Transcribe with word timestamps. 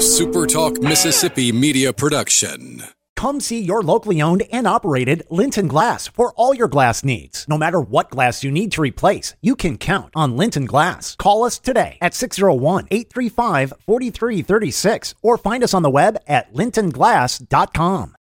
A 0.00 0.02
SuperTalk 0.02 0.82
Mississippi 0.82 1.52
media 1.52 1.92
production. 1.92 2.84
Come 3.16 3.38
see 3.38 3.60
your 3.60 3.82
locally 3.82 4.22
owned 4.22 4.44
and 4.50 4.66
operated 4.66 5.24
Linton 5.28 5.68
Glass 5.68 6.08
for 6.08 6.32
all 6.36 6.54
your 6.54 6.68
glass 6.68 7.04
needs. 7.04 7.44
No 7.50 7.58
matter 7.58 7.82
what 7.82 8.08
glass 8.08 8.42
you 8.42 8.50
need 8.50 8.72
to 8.72 8.80
replace, 8.80 9.34
you 9.42 9.54
can 9.54 9.76
count 9.76 10.10
on 10.16 10.38
Linton 10.38 10.64
Glass. 10.64 11.16
Call 11.16 11.44
us 11.44 11.58
today 11.58 11.98
at 12.00 12.14
601 12.14 12.88
835 12.90 13.74
4336 13.78 15.14
or 15.20 15.36
find 15.36 15.62
us 15.62 15.74
on 15.74 15.82
the 15.82 15.90
web 15.90 16.16
at 16.26 16.50
lintonglass.com. 16.54 18.16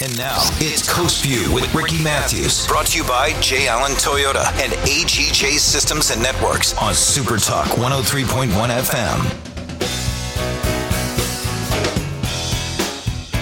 And 0.00 0.16
now 0.16 0.38
it's 0.60 0.88
Coast 0.88 1.24
View 1.24 1.52
with 1.52 1.74
Ricky 1.74 2.00
Matthews, 2.04 2.64
brought 2.68 2.86
to 2.86 2.98
you 2.98 3.04
by 3.08 3.32
J. 3.40 3.66
Allen 3.66 3.92
Toyota 3.94 4.46
and 4.62 4.72
AGJ 4.86 5.58
Systems 5.58 6.12
and 6.12 6.22
Networks 6.22 6.78
on 6.78 6.94
Super 6.94 7.38
Talk 7.38 7.66
103.1 7.70 8.46
FM. 8.46 9.51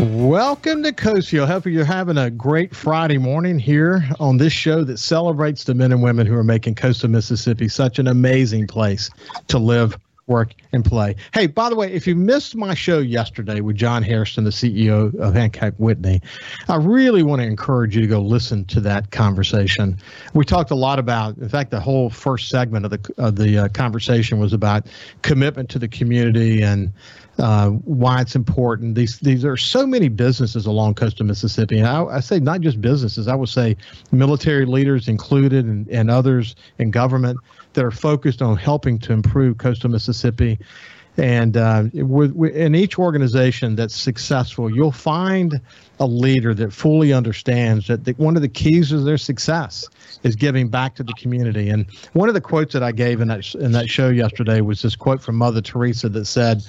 Welcome 0.01 0.83
to 0.85 0.95
Coast 0.95 1.29
View. 1.29 1.43
I 1.43 1.47
hope 1.47 1.67
you're 1.67 1.85
having 1.85 2.17
a 2.17 2.31
great 2.31 2.75
Friday 2.75 3.19
morning 3.19 3.59
here 3.59 4.09
on 4.19 4.39
this 4.39 4.51
show 4.51 4.83
that 4.85 4.97
celebrates 4.97 5.65
the 5.65 5.75
men 5.75 5.93
and 5.93 6.03
women 6.03 6.27
who 6.27 6.35
are 6.37 6.43
making 6.43 6.77
coastal 6.77 7.11
Mississippi 7.11 7.69
such 7.69 7.99
an 7.99 8.07
amazing 8.07 8.67
place 8.67 9.11
to 9.49 9.59
live, 9.59 9.99
work, 10.27 10.55
and 10.73 10.87
play. 10.87 11.17
Hey, 11.35 11.49
by 11.49 11.69
the 11.69 11.77
way, 11.77 11.93
if 11.93 12.07
you 12.07 12.17
missed 12.17 12.57
my 12.57 12.73
show 12.73 12.99
yesterday 12.99 13.61
with 13.61 13.77
John 13.77 14.03
Hairston, 14.03 14.45
the 14.45 14.51
CEO 14.51 15.15
of 15.17 15.35
Hancock 15.35 15.75
Whitney, 15.77 16.23
I 16.67 16.77
really 16.77 17.23
want 17.23 17.43
to 17.43 17.47
encourage 17.47 17.95
you 17.95 18.01
to 18.01 18.09
go 18.09 18.23
listen 18.23 18.65
to 18.67 18.81
that 18.81 19.11
conversation. 19.11 19.99
We 20.33 20.47
talked 20.47 20.71
a 20.71 20.77
lot 20.77 20.99
about, 20.99 21.37
in 21.37 21.51
fact, 21.51 21.73
the 21.73 21.81
whole 21.81 22.09
first 22.09 22.49
segment 22.49 22.87
of 22.87 22.91
the 22.91 23.15
of 23.19 23.37
the 23.37 23.65
uh, 23.65 23.69
conversation 23.69 24.39
was 24.39 24.55
about 24.55 24.87
commitment 25.21 25.69
to 25.71 25.79
the 25.79 25.89
community 25.89 26.63
and 26.63 26.91
uh, 27.39 27.71
why 27.71 28.21
it's 28.21 28.35
important. 28.35 28.95
These 28.95 29.19
these 29.21 29.45
are 29.45 29.57
so 29.57 29.87
many 29.87 30.09
businesses 30.09 30.67
along 30.67 30.95
coast 30.95 31.21
of 31.21 31.27
Mississippi. 31.27 31.79
And 31.79 31.87
I, 31.87 32.05
I, 32.05 32.21
say 32.21 32.39
not 32.39 32.61
just 32.61 32.81
businesses. 32.81 33.29
I 33.29 33.35
would 33.35 33.49
say 33.49 33.77
military 34.13 34.67
leaders 34.67 35.09
included 35.09 35.65
and, 35.65 35.89
and 35.89 36.11
others 36.11 36.55
in 36.79 36.91
government 36.91 37.39
that 37.73 37.85
are 37.85 37.91
focused 37.91 38.43
on 38.43 38.57
helping 38.57 38.99
to 39.01 39.13
improve 39.13 39.59
coastal 39.59 39.91
Mississippi. 39.91 40.59
And 41.17 41.57
uh, 41.57 41.85
with, 41.93 42.33
with, 42.33 42.55
in 42.55 42.75
each 42.75 42.99
organization 42.99 43.75
that's 43.75 43.97
successful, 43.97 44.75
you'll 44.75 44.93
find 44.93 45.61
a 45.99 46.07
leader 46.07 46.55
that 46.55 46.73
fully 46.73 47.13
understands 47.13 47.89
that 47.89 48.05
the, 48.05 48.13
one 48.13 48.37
of 48.37 48.43
the 48.43 48.49
keys 48.49 48.93
of 48.93 49.05
their 49.05 49.19
success 49.19 49.89
is 50.23 50.37
giving 50.37 50.69
back 50.69 50.95
to 50.95 51.03
the 51.03 51.13
community. 51.15 51.69
And 51.69 51.91
one 52.13 52.29
of 52.29 52.35
the 52.35 52.41
quotes 52.41 52.73
that 52.73 52.83
I 52.83 52.93
gave 52.93 53.21
in 53.21 53.29
that 53.29 53.55
in 53.57 53.73
that 53.73 53.89
show 53.91 54.09
yesterday 54.09 54.61
was 54.61 54.83
this 54.83 54.97
quote 54.97 55.21
from 55.21 55.37
Mother 55.37 55.61
Teresa 55.61 56.09
that 56.09 56.27
said, 56.27 56.63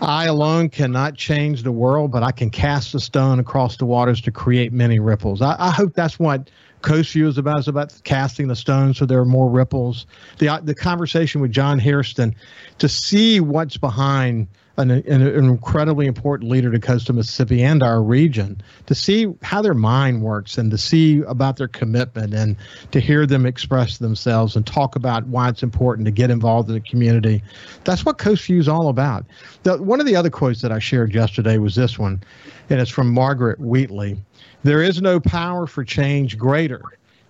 I 0.00 0.26
alone 0.26 0.68
cannot 0.68 1.14
change 1.14 1.62
the 1.62 1.72
world, 1.72 2.10
but 2.10 2.22
I 2.22 2.30
can 2.30 2.50
cast 2.50 2.94
a 2.94 3.00
stone 3.00 3.38
across 3.38 3.76
the 3.76 3.86
waters 3.86 4.20
to 4.22 4.30
create 4.30 4.72
many 4.72 4.98
ripples. 4.98 5.40
I, 5.40 5.56
I 5.58 5.70
hope 5.70 5.94
that's 5.94 6.18
what 6.18 6.50
Coast 6.82 7.12
View 7.12 7.28
is 7.28 7.38
about. 7.38 7.58
It's 7.58 7.68
about 7.68 8.00
casting 8.04 8.48
the 8.48 8.56
stone 8.56 8.94
so 8.94 9.06
there 9.06 9.18
are 9.18 9.24
more 9.24 9.50
ripples. 9.50 10.06
The 10.38 10.60
the 10.62 10.74
conversation 10.74 11.40
with 11.40 11.52
John 11.52 11.78
Hairston 11.78 12.34
to 12.78 12.88
see 12.88 13.40
what's 13.40 13.76
behind 13.76 14.48
an, 14.78 14.90
an, 14.90 15.22
incredibly 15.22 16.06
important 16.06 16.50
leader 16.50 16.70
to 16.70 16.78
coastal 16.78 17.14
Mississippi 17.14 17.62
and 17.62 17.82
our 17.82 18.02
region 18.02 18.60
to 18.86 18.94
see 18.94 19.26
how 19.42 19.62
their 19.62 19.74
mind 19.74 20.22
works 20.22 20.58
and 20.58 20.70
to 20.70 20.78
see 20.78 21.20
about 21.22 21.56
their 21.56 21.68
commitment 21.68 22.34
and 22.34 22.56
to 22.90 23.00
hear 23.00 23.26
them 23.26 23.46
express 23.46 23.98
themselves 23.98 24.54
and 24.54 24.66
talk 24.66 24.96
about 24.96 25.26
why 25.26 25.48
it's 25.48 25.62
important 25.62 26.04
to 26.06 26.10
get 26.10 26.30
involved 26.30 26.68
in 26.68 26.74
the 26.74 26.80
community. 26.80 27.42
That's 27.84 28.04
what 28.04 28.18
Coast 28.18 28.44
View 28.44 28.58
is 28.58 28.68
all 28.68 28.88
about. 28.88 29.24
The, 29.62 29.82
one 29.82 30.00
of 30.00 30.06
the 30.06 30.16
other 30.16 30.30
quotes 30.30 30.60
that 30.62 30.72
I 30.72 30.78
shared 30.78 31.14
yesterday 31.14 31.58
was 31.58 31.74
this 31.74 31.98
one, 31.98 32.22
and 32.68 32.80
it's 32.80 32.90
from 32.90 33.12
Margaret 33.12 33.58
Wheatley. 33.58 34.18
There 34.66 34.82
is 34.82 35.00
no 35.00 35.20
power 35.20 35.68
for 35.68 35.84
change 35.84 36.36
greater 36.36 36.82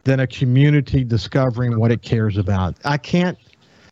than 0.05 0.21
a 0.21 0.27
community 0.27 1.05
discovering 1.05 1.79
what 1.79 1.93
it 1.93 2.01
cares 2.01 2.39
about. 2.39 2.77
I 2.83 2.97
can't 2.97 3.37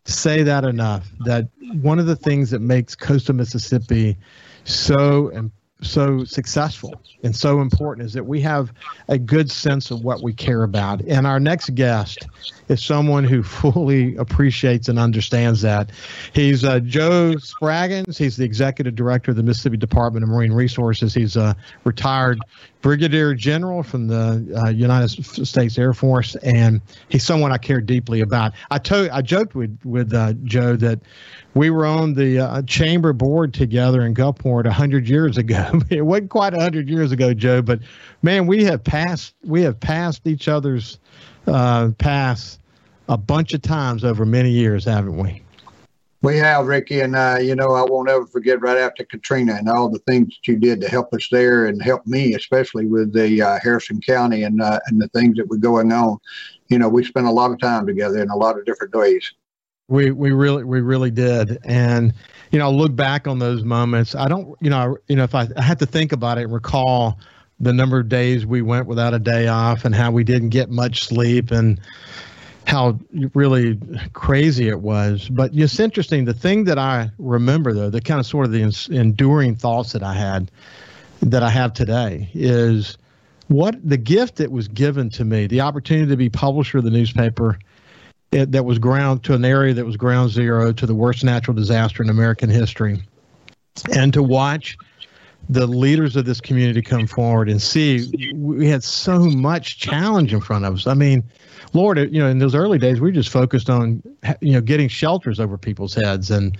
say 0.07 0.43
that 0.45 0.65
enough. 0.65 1.07
That 1.27 1.51
one 1.83 1.99
of 1.99 2.07
the 2.07 2.17
things 2.17 2.49
that 2.53 2.61
makes 2.61 2.95
coastal 2.95 3.35
Mississippi 3.35 4.17
so 4.65 5.29
so 5.83 6.25
successful 6.25 6.95
and 7.23 7.35
so 7.35 7.61
important 7.61 8.07
is 8.07 8.13
that 8.13 8.25
we 8.25 8.41
have 8.41 8.73
a 9.09 9.19
good 9.19 9.51
sense 9.51 9.91
of 9.91 10.03
what 10.05 10.23
we 10.23 10.33
care 10.33 10.63
about. 10.63 11.03
And 11.03 11.27
our 11.27 11.41
next 11.41 11.75
guest 11.75 12.27
is 12.69 12.83
someone 12.83 13.25
who 13.25 13.43
fully 13.43 14.17
appreciates 14.17 14.89
and 14.89 14.99
understands 14.99 15.61
that. 15.63 15.91
He's 16.33 16.65
uh, 16.65 16.81
Joe 16.81 17.35
Spraggins. 17.37 18.17
He's 18.17 18.37
the 18.37 18.45
executive 18.45 18.95
director 18.95 19.33
of 19.33 19.37
the 19.37 19.43
Mississippi 19.43 19.77
Department 19.77 20.23
of 20.23 20.31
Marine 20.31 20.53
Resources. 20.53 21.13
He's 21.13 21.37
a 21.37 21.57
retired 21.85 22.39
brigadier 22.81 23.35
general 23.35 23.83
from 23.83 24.09
the 24.09 24.63
uh, 24.63 24.69
United 24.69 25.09
States 25.09 25.79
Air 25.79 25.95
Force, 25.95 26.37
and 26.37 26.83
he's 27.09 27.25
someone 27.25 27.51
I 27.51 27.57
care 27.57 27.81
deeply 27.81 28.21
about. 28.21 28.53
I 28.71 28.79
told, 28.79 29.09
I 29.09 29.23
joked 29.23 29.55
with 29.55 29.79
with 29.85 30.13
uh, 30.13 30.35
Joe 30.45 30.77
that 30.77 31.01
we 31.55 31.71
were 31.71 31.87
on 31.87 32.15
the 32.15 32.39
uh, 32.39 32.63
chamber 32.63 33.13
board 33.13 33.55
together 33.55 34.05
in 34.05 34.15
Gulfport 34.15 34.67
hundred 34.67 35.09
years 35.09 35.39
ago. 35.39 35.81
it 35.91 36.03
wasn't 36.03 36.31
quite 36.31 36.53
hundred 36.53 36.89
years 36.89 37.13
ago, 37.13 37.33
Joe, 37.33 37.63
but 37.63 37.81
man, 38.23 38.47
we 38.47 38.65
have 38.65 38.83
passed 38.83 39.35
we 39.45 39.63
have 39.63 39.79
passed 39.79 40.27
each 40.27 40.49
other's 40.49 40.99
uh, 41.47 41.91
paths 41.99 42.59
a 43.09 43.17
bunch 43.17 43.55
of 43.55 43.63
times 43.63 44.05
over 44.05 44.25
many 44.25 44.51
years, 44.51 44.85
haven't 44.85 45.17
we? 45.17 45.43
We 46.23 46.39
have, 46.39 46.67
Ricky, 46.67 47.01
and 47.01 47.15
uh, 47.15 47.37
you 47.41 47.55
know 47.55 47.73
I 47.73 47.83
won't 47.83 48.09
ever 48.09 48.27
forget 48.27 48.61
right 48.63 48.79
after 48.79 49.05
Katrina 49.05 49.57
and 49.57 49.69
all 49.69 49.91
the 49.91 49.99
things 50.01 50.29
that 50.29 50.51
you 50.51 50.59
did 50.59 50.81
to 50.81 50.89
help 50.89 51.13
us 51.13 51.29
there 51.31 51.67
and 51.67 51.83
help 51.83 52.07
me, 52.07 52.35
especially 52.35 52.87
with 52.87 53.13
the 53.13 53.43
uh, 53.43 53.59
Harrison 53.63 54.01
County 54.01 54.43
and 54.43 54.61
uh, 54.61 54.81
and 54.87 55.01
the 55.01 55.09
things 55.09 55.37
that 55.37 55.49
were 55.49 55.59
going 55.59 55.93
on. 55.93 56.17
You 56.69 56.79
know, 56.79 56.89
we 56.89 57.05
spent 57.05 57.27
a 57.27 57.31
lot 57.31 57.51
of 57.51 57.61
time 57.61 57.87
together 57.87 58.23
in 58.23 58.31
a 58.31 58.37
lot 58.37 58.59
of 58.59 58.65
different 58.65 58.95
ways. 58.95 59.35
We 59.89 60.11
we 60.11 60.33
really 60.33 60.65
we 60.65 60.81
really 60.81 61.11
did, 61.11 61.59
and 61.65 62.15
you 62.51 62.59
know, 62.59 62.71
look 62.71 62.95
back 62.95 63.27
on 63.27 63.39
those 63.39 63.65
moments. 63.65 64.15
I 64.15 64.29
don't, 64.29 64.57
you 64.61 64.71
know, 64.71 64.97
you 65.09 65.17
know, 65.17 65.25
if 65.25 65.35
I, 65.35 65.49
I 65.57 65.63
had 65.63 65.81
to 65.81 65.87
think 65.87 66.13
about 66.13 66.39
it 66.39 66.45
and 66.45 66.53
recall 66.53 67.19
the 67.61 67.73
number 67.73 67.99
of 67.99 68.09
days 68.09 68.47
we 68.47 68.63
went 68.63 68.87
without 68.87 69.13
a 69.13 69.19
day 69.19 69.49
off 69.49 69.85
and 69.85 69.95
how 69.95 70.11
we 70.11 70.25
didn't 70.25 70.51
get 70.51 70.71
much 70.71 71.05
sleep 71.05 71.51
and 71.51 71.81
how 72.67 72.99
really 73.35 73.79
crazy 74.13 74.69
it 74.69 74.81
was. 74.81 75.29
But 75.29 75.51
it's 75.53 75.79
interesting. 75.79 76.25
The 76.25 76.33
thing 76.33 76.65
that 76.65 76.79
I 76.79 77.11
remember, 77.19 77.73
though, 77.73 77.91
the 77.91 78.01
kind 78.01 78.21
of 78.21 78.27
sort 78.27 78.47
of 78.47 78.53
the 78.53 78.63
enduring 78.91 79.57
thoughts 79.57 79.93
that 79.93 80.03
I 80.03 80.15
had, 80.15 80.51
that 81.21 81.43
I 81.43 81.51
have 81.51 81.75
today, 81.75 82.31
is 82.35 82.97
what 83.49 83.77
the 83.87 83.97
gift 83.97 84.37
that 84.37 84.51
was 84.51 84.69
given 84.69 85.11
to 85.11 85.25
me, 85.25 85.47
the 85.47 85.61
opportunity 85.61 86.09
to 86.09 86.17
be 86.17 86.31
publisher 86.31 86.79
of 86.79 86.85
the 86.85 86.91
newspaper. 86.91 87.59
It, 88.35 88.53
that 88.53 88.65
was 88.65 88.79
ground 88.79 89.23
to 89.25 89.35
an 89.35 89.45
area 89.45 89.73
that 89.75 89.87
was 89.87 89.97
ground 89.97 90.31
zero 90.31 90.73
to 90.73 90.87
the 90.87 90.95
worst 90.95 91.23
natural 91.23 91.55
disaster 91.55 92.03
in 92.03 92.11
American 92.11 92.51
history, 92.51 93.01
and 93.95 94.13
to 94.13 94.23
watch 94.23 94.77
the 95.49 95.67
leaders 95.67 96.17
of 96.17 96.25
this 96.25 96.41
community 96.41 96.83
come 96.83 97.07
forward 97.07 97.49
and 97.49 97.61
see 97.61 98.33
we 98.35 98.67
had 98.67 98.83
so 98.83 99.21
much 99.21 99.79
challenge 99.79 100.33
in 100.33 100.41
front 100.41 100.65
of 100.65 100.75
us. 100.75 100.87
I 100.87 100.95
mean, 100.95 101.23
Lord, 101.75 101.99
you 101.99 102.19
know, 102.19 102.29
in 102.29 102.39
those 102.39 102.55
early 102.55 102.79
days, 102.79 103.01
we 103.01 103.13
just 103.13 103.29
focused 103.29 103.69
on, 103.69 104.03
you 104.41 104.53
know, 104.53 104.61
getting 104.61 104.89
shelters 104.89 105.39
over 105.41 105.59
people's 105.59 105.95
heads 105.95 106.31
and 106.31 106.57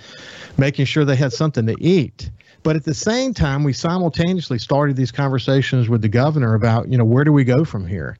making 0.57 0.85
sure 0.85 1.03
they 1.03 1.15
had 1.15 1.33
something 1.33 1.65
to 1.65 1.75
eat. 1.79 2.29
But 2.63 2.75
at 2.75 2.83
the 2.83 2.93
same 2.93 3.33
time, 3.33 3.63
we 3.63 3.73
simultaneously 3.73 4.59
started 4.59 4.95
these 4.95 5.11
conversations 5.11 5.87
with 5.87 6.01
the 6.01 6.09
governor 6.09 6.53
about, 6.53 6.89
you 6.89 6.97
know, 6.97 7.05
where 7.05 7.23
do 7.23 7.31
we 7.31 7.43
go 7.43 7.63
from 7.63 7.85
here? 7.87 8.17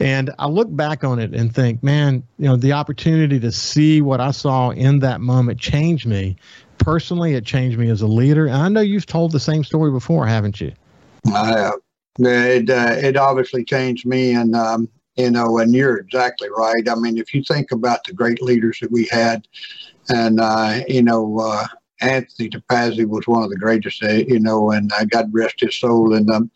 And 0.00 0.30
I 0.38 0.46
look 0.46 0.74
back 0.74 1.04
on 1.04 1.18
it 1.18 1.34
and 1.34 1.54
think, 1.54 1.82
man, 1.82 2.22
you 2.38 2.46
know, 2.46 2.56
the 2.56 2.72
opportunity 2.72 3.38
to 3.40 3.52
see 3.52 4.00
what 4.00 4.20
I 4.20 4.30
saw 4.30 4.70
in 4.70 5.00
that 5.00 5.20
moment 5.20 5.60
changed 5.60 6.06
me. 6.06 6.36
Personally, 6.78 7.34
it 7.34 7.44
changed 7.44 7.78
me 7.78 7.90
as 7.90 8.00
a 8.00 8.06
leader. 8.06 8.46
And 8.46 8.56
I 8.56 8.68
know 8.68 8.80
you've 8.80 9.06
told 9.06 9.32
the 9.32 9.40
same 9.40 9.62
story 9.62 9.90
before, 9.90 10.26
haven't 10.26 10.60
you? 10.60 10.72
I 11.26 11.46
have. 11.48 11.74
It, 12.18 12.70
uh, 12.70 12.96
it 12.96 13.16
obviously 13.18 13.62
changed 13.62 14.06
me. 14.06 14.34
And 14.34 14.56
um, 14.56 14.88
you 15.16 15.30
know, 15.30 15.58
and 15.58 15.74
you're 15.74 15.98
exactly 15.98 16.48
right. 16.56 16.88
I 16.88 16.94
mean, 16.94 17.18
if 17.18 17.34
you 17.34 17.42
think 17.42 17.70
about 17.70 18.04
the 18.04 18.14
great 18.14 18.40
leaders 18.40 18.78
that 18.80 18.90
we 18.90 19.06
had, 19.10 19.46
and 20.08 20.40
uh, 20.40 20.80
you 20.88 21.02
know, 21.02 21.38
uh, 21.40 21.66
Anthony 22.00 22.48
Topazi 22.48 23.06
was 23.06 23.26
one 23.26 23.42
of 23.42 23.50
the 23.50 23.56
greatest, 23.56 24.02
uh, 24.02 24.08
you 24.08 24.40
know, 24.40 24.70
and 24.70 24.90
I 24.92 25.04
God 25.04 25.30
rest 25.32 25.60
his 25.60 25.76
soul. 25.76 26.14
And 26.14 26.30
um, 26.30 26.50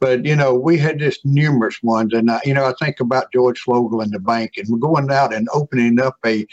but 0.00 0.24
you 0.24 0.36
know, 0.36 0.54
we 0.54 0.78
had 0.78 0.98
just 0.98 1.24
numerous 1.24 1.82
ones, 1.82 2.12
and 2.12 2.30
uh, 2.30 2.40
you 2.44 2.54
know, 2.54 2.64
I 2.64 2.74
think 2.80 3.00
about 3.00 3.32
George 3.32 3.62
Schloegel 3.64 4.04
in 4.04 4.10
the 4.10 4.20
bank, 4.20 4.52
and 4.56 4.66
we're 4.68 4.78
going 4.78 5.10
out 5.10 5.34
and 5.34 5.48
opening 5.52 6.00
up 6.00 6.16
a 6.24 6.46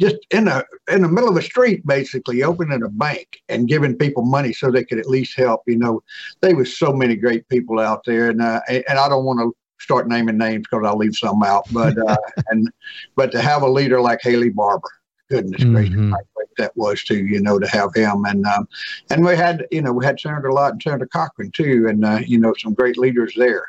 just 0.00 0.16
in 0.30 0.48
a 0.48 0.64
in 0.90 1.02
the 1.02 1.08
middle 1.08 1.30
of 1.30 1.36
a 1.36 1.42
street, 1.42 1.86
basically 1.86 2.42
opening 2.42 2.82
a 2.82 2.88
bank 2.88 3.40
and 3.48 3.68
giving 3.68 3.96
people 3.96 4.24
money 4.24 4.52
so 4.52 4.70
they 4.70 4.84
could 4.84 4.98
at 4.98 5.08
least 5.08 5.36
help. 5.36 5.62
You 5.66 5.78
know, 5.78 6.02
there 6.40 6.56
was 6.56 6.76
so 6.76 6.92
many 6.92 7.16
great 7.16 7.48
people 7.48 7.80
out 7.80 8.04
there, 8.04 8.30
and 8.30 8.42
uh, 8.42 8.60
and 8.68 8.98
I 8.98 9.08
don't 9.08 9.24
want 9.24 9.40
to 9.40 9.54
start 9.80 10.08
naming 10.08 10.36
names 10.36 10.66
because 10.70 10.86
I'll 10.86 10.96
leave 10.96 11.16
some 11.16 11.42
out. 11.42 11.66
But 11.72 11.96
uh, 11.98 12.16
and 12.48 12.70
but 13.16 13.32
to 13.32 13.40
have 13.40 13.62
a 13.62 13.68
leader 13.68 14.00
like 14.00 14.20
Haley 14.22 14.50
Barbour, 14.50 14.90
goodness 15.30 15.62
mm-hmm. 15.62 15.74
gracious, 15.74 16.26
that 16.58 16.76
was 16.76 17.02
too, 17.02 17.24
you 17.24 17.40
know, 17.40 17.58
to 17.58 17.66
have 17.68 17.94
him. 17.94 18.24
And 18.26 18.44
um, 18.46 18.68
and 19.10 19.24
we 19.24 19.36
had, 19.36 19.66
you 19.70 19.82
know, 19.82 19.92
we 19.92 20.04
had 20.04 20.20
Senator 20.20 20.52
Lott 20.52 20.72
and 20.72 20.82
Senator 20.82 21.06
Cochran 21.06 21.50
too, 21.52 21.86
and 21.88 22.04
uh, 22.04 22.20
you 22.26 22.38
know, 22.38 22.54
some 22.58 22.74
great 22.74 22.98
leaders 22.98 23.32
there. 23.36 23.66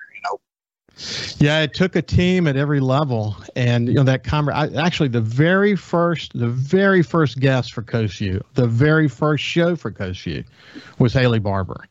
Yeah, 1.39 1.62
it 1.62 1.74
took 1.74 1.95
a 1.95 2.01
team 2.01 2.48
at 2.48 2.56
every 2.56 2.80
level, 2.80 3.36
and 3.56 3.88
you 3.88 3.95
know 3.95 4.03
that 4.03 4.24
conver- 4.24 4.75
actually 4.75 5.09
the 5.09 5.21
very 5.21 5.75
first, 5.75 6.38
the 6.38 6.50
very 6.50 7.01
first 7.01 7.39
guest 7.39 7.74
for 7.74 7.81
Coast 7.81 8.18
View, 8.18 8.44
the 8.53 8.68
very 8.68 9.07
first 9.07 9.44
show 9.44 9.75
for 9.75 9.92
Coast 9.92 10.21
View, 10.21 10.44
was 11.00 11.13
Haley 11.13 11.39
Barbour, 11.39 11.88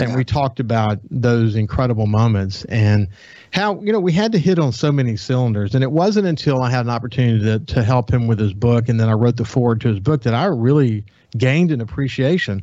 and 0.00 0.10
yeah. 0.10 0.16
we 0.16 0.24
talked 0.24 0.60
about 0.60 0.98
those 1.10 1.56
incredible 1.56 2.06
moments 2.06 2.64
and 2.66 3.08
how 3.52 3.80
you 3.80 3.92
know 3.92 4.00
we 4.00 4.12
had 4.12 4.32
to 4.32 4.38
hit 4.38 4.58
on 4.58 4.72
so 4.72 4.90
many 4.90 5.16
cylinders 5.16 5.74
and 5.74 5.84
it 5.84 5.92
wasn't 5.92 6.26
until 6.26 6.62
i 6.62 6.70
had 6.70 6.86
an 6.86 6.90
opportunity 6.90 7.38
to, 7.44 7.58
to 7.60 7.82
help 7.82 8.10
him 8.10 8.26
with 8.26 8.38
his 8.38 8.54
book 8.54 8.88
and 8.88 8.98
then 8.98 9.08
i 9.08 9.12
wrote 9.12 9.36
the 9.36 9.44
forward 9.44 9.80
to 9.80 9.88
his 9.88 10.00
book 10.00 10.22
that 10.22 10.34
i 10.34 10.46
really 10.46 11.04
gained 11.36 11.70
an 11.70 11.80
appreciation 11.80 12.62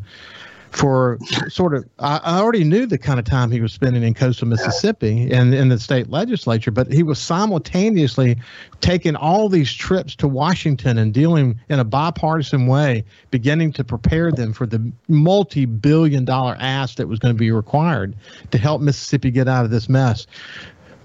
for 0.72 1.18
sort 1.50 1.74
of 1.74 1.86
I, 2.00 2.40
already 2.40 2.64
knew 2.64 2.86
the 2.86 2.98
kind 2.98 3.20
of 3.20 3.26
time 3.26 3.52
he 3.52 3.60
was 3.60 3.74
spending 3.74 4.04
in 4.04 4.14
coastal 4.14 4.48
Mississippi 4.48 5.32
and 5.32 5.54
in 5.54 5.70
the 5.70 5.80
state 5.80 6.10
legislature, 6.10 6.72
but 6.72 6.92
he 6.92 7.04
was 7.04 7.20
simultaneously 7.20 8.38
taking 8.80 9.16
all 9.16 9.50
these 9.50 9.74
trips 9.74 10.16
to 10.18 10.28
Washington 10.28 10.98
and 10.98 11.14
dealing 11.14 11.60
in 11.70 11.80
a 11.80 11.84
bipartisan 11.84 12.68
way, 12.68 13.04
beginning 13.32 13.74
to 13.74 13.84
prepare 13.84 14.32
them 14.32 14.54
for 14.54 14.66
the 14.66 14.92
multi-billion 15.08 16.26
dollar 16.26 16.56
ask 16.60 16.98
that 16.98 17.08
was 17.08 17.20
going 17.20 17.34
to 17.34 17.40
be 17.40 17.52
required 17.52 18.16
to 18.52 18.58
help 18.58 18.82
Mississippi 18.82 19.32
get 19.32 19.48
out 19.48 19.66
of 19.66 19.72
this 19.72 19.90
mess. 19.90 20.28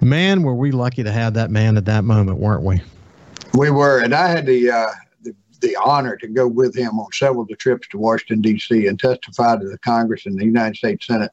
Man, 0.01 0.43
were 0.43 0.55
we 0.55 0.73
lucky 0.73 1.03
to 1.03 1.13
have 1.13 1.35
that 1.35 1.51
man 1.51 1.77
at 1.77 1.87
that 1.87 2.05
moment, 2.05 2.39
weren't 2.39 2.63
we? 2.63 2.81
We 3.55 3.71
were, 3.71 4.01
and 4.01 4.15
I 4.15 4.29
had 4.29 4.47
the 4.47 4.71
uh, 4.71 4.91
the 5.61 5.77
honor 5.77 6.17
to 6.17 6.29
go 6.29 6.47
with 6.47 6.77
him 6.77 6.99
on 6.99 7.13
several 7.13 7.43
of 7.43 7.49
the 7.49 7.57
trips 7.57 7.89
to 7.89 7.99
Washington, 7.99 8.41
D.C., 8.41 8.87
and 8.87 8.99
testify 8.99 9.57
to 9.57 9.69
the 9.69 9.79
Congress 9.79 10.27
and 10.27 10.39
the 10.39 10.45
United 10.45 10.77
States 10.77 11.07
Senate. 11.07 11.31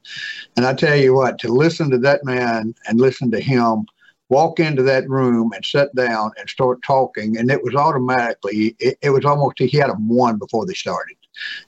And 0.56 0.66
I 0.66 0.74
tell 0.74 0.96
you 0.96 1.14
what, 1.14 1.38
to 1.40 1.48
listen 1.48 1.90
to 1.90 1.98
that 1.98 2.24
man 2.24 2.74
and 2.86 3.00
listen 3.00 3.30
to 3.32 3.40
him 3.40 3.86
walk 4.32 4.58
into 4.58 4.82
that 4.82 5.06
room 5.10 5.52
and 5.54 5.62
sit 5.62 5.94
down 5.94 6.30
and 6.38 6.48
start 6.48 6.82
talking, 6.82 7.36
and 7.36 7.50
it 7.50 7.62
was 7.62 7.74
automatically, 7.74 8.74
it, 8.78 8.96
it 9.02 9.10
was 9.10 9.26
almost 9.26 9.58
he 9.58 9.68
had 9.68 9.90
them 9.90 10.08
won 10.08 10.38
before 10.38 10.64
they 10.64 10.72
started. 10.72 11.16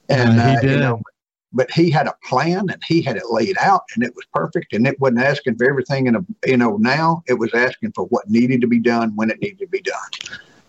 And 0.08 0.40
uh, 0.40 0.48
he 0.48 0.66
did. 0.66 0.70
You 0.70 0.80
know, 0.80 1.02
but 1.54 1.70
he 1.70 1.90
had 1.90 2.08
a 2.08 2.14
plan 2.24 2.68
and 2.70 2.82
he 2.84 3.00
had 3.00 3.16
it 3.16 3.30
laid 3.30 3.56
out 3.58 3.82
and 3.94 4.02
it 4.02 4.14
was 4.16 4.24
perfect 4.34 4.72
and 4.72 4.86
it 4.86 4.98
wasn't 4.98 5.20
asking 5.20 5.56
for 5.56 5.68
everything 5.68 6.08
in 6.08 6.16
a 6.16 6.26
you 6.44 6.56
know 6.56 6.76
now 6.78 7.22
it 7.28 7.34
was 7.34 7.54
asking 7.54 7.92
for 7.92 8.06
what 8.06 8.28
needed 8.28 8.60
to 8.60 8.66
be 8.66 8.80
done 8.80 9.12
when 9.14 9.30
it 9.30 9.40
needed 9.40 9.60
to 9.60 9.68
be 9.68 9.80
done 9.80 10.10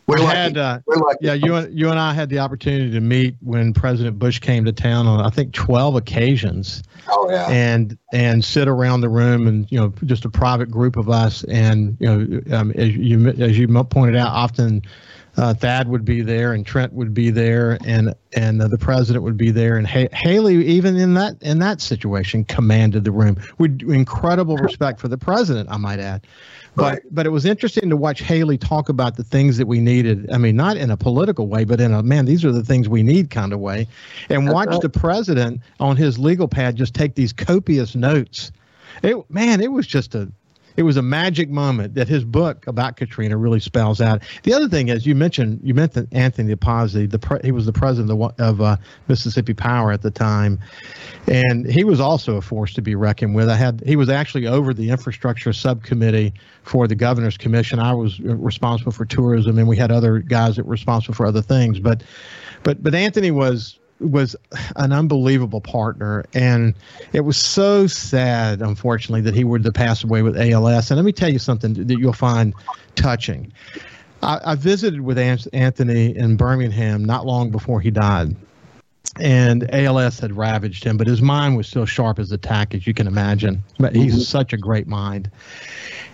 we're 0.08 0.18
lucky. 0.18 0.36
had, 0.36 0.58
uh, 0.58 0.80
we're 0.86 0.98
lucky. 0.98 1.18
yeah, 1.22 1.34
you 1.34 1.56
and 1.56 1.78
you 1.78 1.90
and 1.90 2.00
I 2.00 2.14
had 2.14 2.30
the 2.30 2.40
opportunity 2.40 2.92
to 2.92 3.02
meet 3.02 3.36
when 3.42 3.74
President 3.74 4.20
Bush 4.20 4.40
came 4.40 4.66
to 4.66 4.72
town 4.72 5.08
on 5.08 5.20
I 5.20 5.30
think 5.30 5.54
twelve 5.54 5.96
occasions. 5.96 6.84
Oh 7.08 7.30
yeah. 7.30 7.48
And 7.50 7.98
and 8.14 8.44
sit 8.44 8.68
around 8.68 9.02
the 9.02 9.10
room 9.10 9.48
and 9.48 9.72
you 9.72 9.80
know 9.80 9.94
just 10.06 10.26
a 10.26 10.30
private 10.30 10.70
group 10.70 10.96
of 10.96 11.10
us 11.10 11.44
and 11.46 11.98
you 12.00 12.08
know 12.08 12.58
um, 12.58 12.72
as 12.72 12.96
you 12.96 13.30
as 13.30 13.58
you 13.58 13.68
pointed 13.86 14.16
out 14.16 14.30
often. 14.30 14.84
Uh, 15.38 15.54
Thad 15.54 15.90
would 15.90 16.06
be 16.06 16.22
there, 16.22 16.54
and 16.54 16.66
Trent 16.66 16.94
would 16.94 17.14
be 17.14 17.30
there, 17.30 17.78
and 17.86 18.14
and 18.36 18.62
uh, 18.62 18.68
the 18.68 18.78
president 18.78 19.24
would 19.24 19.38
be 19.38 19.52
there, 19.52 19.78
and 19.78 19.86
ha- 19.86 20.08
Haley, 20.14 20.66
even 20.66 20.96
in 20.96 21.14
that 21.16 21.36
in 21.42 21.60
that 21.60 21.82
situation, 21.82 22.46
commanded 22.46 23.04
the 23.04 23.12
room 23.12 23.38
with 23.58 23.82
incredible 23.82 24.56
respect 24.58 25.00
for 25.00 25.10
the 25.10 25.18
president. 25.18 25.70
I 25.70 25.78
might 25.78 26.00
add, 26.00 26.26
but 26.76 27.02
but 27.12 27.26
it 27.26 27.32
was 27.32 27.46
interesting 27.46 27.90
to 27.90 27.98
watch 27.98 28.22
Haley 28.22 28.58
talk 28.58 28.88
about 28.88 29.18
the 29.18 29.24
things 29.24 29.58
that 29.58 29.68
we 29.68 29.82
needed. 29.82 30.32
I 30.32 30.38
mean, 30.38 30.56
not 30.56 30.78
in 30.78 30.90
a 30.90 30.98
political 30.98 31.48
way, 31.48 31.66
but 31.66 31.82
in 31.82 31.94
a 31.94 32.02
man, 32.02 32.26
these 32.26 32.46
are 32.46 32.52
the 32.54 32.64
things 32.64 32.88
we 32.88 33.04
need 33.04 33.30
kind 33.30 33.52
of 33.52 33.60
way. 33.60 33.88
And 34.30 34.50
watch 34.50 34.70
right. 34.70 34.82
the 34.82 34.90
president 34.90 35.62
on 35.82 35.98
his 35.98 36.18
legal 36.18 36.48
pad 36.48 36.78
just 36.78 36.94
take 36.94 37.16
these 37.16 37.34
copious 37.34 37.94
notes. 37.94 38.52
It 39.04 39.30
man, 39.30 39.60
it 39.60 39.72
was 39.72 39.86
just 39.86 40.16
a 40.16 40.32
it 40.78 40.84
was 40.84 40.98
a 40.98 41.02
magic 41.02 41.50
moment 41.50 41.94
that 41.96 42.08
his 42.08 42.24
book 42.24 42.68
about 42.68 42.98
Katrina 42.98 43.38
really 43.38 43.60
spells 43.60 44.02
out. 44.02 44.22
The 44.44 44.54
other 44.54 44.68
thing 44.68 44.90
is, 44.90 45.06
you 45.06 45.16
mentioned 45.16 45.60
you 45.64 45.74
mentioned 45.74 46.08
Anthony 46.12 46.56
Topazi. 46.56 47.10
The 47.10 47.20
pre, 47.20 47.40
he 47.44 47.52
was 47.52 47.66
the 47.66 47.74
president 47.74 48.12
of, 48.12 48.40
of 48.40 48.62
uh, 48.62 48.78
Mississippi 49.08 49.54
Power 49.54 49.92
at 49.92 50.02
the 50.02 50.12
time, 50.12 50.60
and 51.28 51.66
he 51.66 51.84
was 51.84 52.00
also 52.00 52.36
a 52.38 52.42
force 52.42 52.74
to 52.74 52.82
be 52.82 52.96
reckoned 52.96 53.36
with. 53.36 53.50
I 53.50 53.56
had 53.56 53.82
he 53.86 53.96
was 53.96 54.10
actually 54.10 54.48
over 54.48 54.74
the 54.74 54.90
infrastructure 54.90 55.54
subcommittee 55.54 56.34
for 56.64 56.88
the 56.88 56.96
governor's 56.96 57.38
commission. 57.38 57.80
I 57.80 57.94
was 57.94 58.20
responsible 58.20 58.92
for 58.92 59.06
tourism, 59.06 59.58
and 59.58 59.68
we 59.68 59.78
had 59.78 59.92
other 59.92 60.20
guys 60.20 60.56
that 60.58 60.66
were 60.66 60.72
responsible 60.72 61.16
for 61.16 61.26
other 61.26 61.42
things. 61.42 61.80
But 61.80 62.04
but 62.64 62.84
but 62.84 62.94
Anthony 62.94 63.32
was 63.32 63.80
was 64.00 64.36
an 64.76 64.92
unbelievable 64.92 65.62
partner, 65.62 66.26
and 66.34 66.74
it 67.14 67.22
was 67.22 67.38
so 67.38 67.88
sad, 67.88 68.62
unfortunately, 68.62 69.22
that 69.22 69.34
he 69.34 69.44
would 69.44 69.64
have 69.66 69.74
passed 69.74 70.04
away 70.04 70.22
with 70.22 70.38
ALS. 70.38 70.92
And 70.92 70.98
let 70.98 71.06
me 71.06 71.12
tell 71.12 71.30
you 71.32 71.40
something 71.40 71.74
that 71.74 71.98
you'll 71.98 72.14
find 72.14 72.54
touching. 72.96 73.52
I, 74.22 74.40
I 74.44 74.56
visited 74.56 75.02
with 75.02 75.18
Anthony 75.18 76.16
in 76.16 76.36
Birmingham 76.36 77.06
not 77.06 77.26
long 77.26 77.52
before 77.52 77.80
he 77.80 77.92
died, 77.92 78.36
and 79.20 79.74
ALS 79.74 80.20
had 80.20 80.36
ravaged 80.36 80.84
him, 80.84 80.98
but 80.98 81.08
his 81.08 81.22
mind 81.22 81.56
was 81.56 81.68
still 81.68 81.86
sharp 81.86 82.20
as 82.20 82.32
a 82.32 82.38
tack, 82.38 82.74
as 82.74 82.86
you 82.86 82.94
can 82.94 83.08
imagine. 83.08 83.64
But 83.80 83.96
he's 83.96 84.14
mm-hmm. 84.14 84.22
such 84.22 84.54
a 84.54 84.58
great 84.58 84.88
mind. 84.88 85.32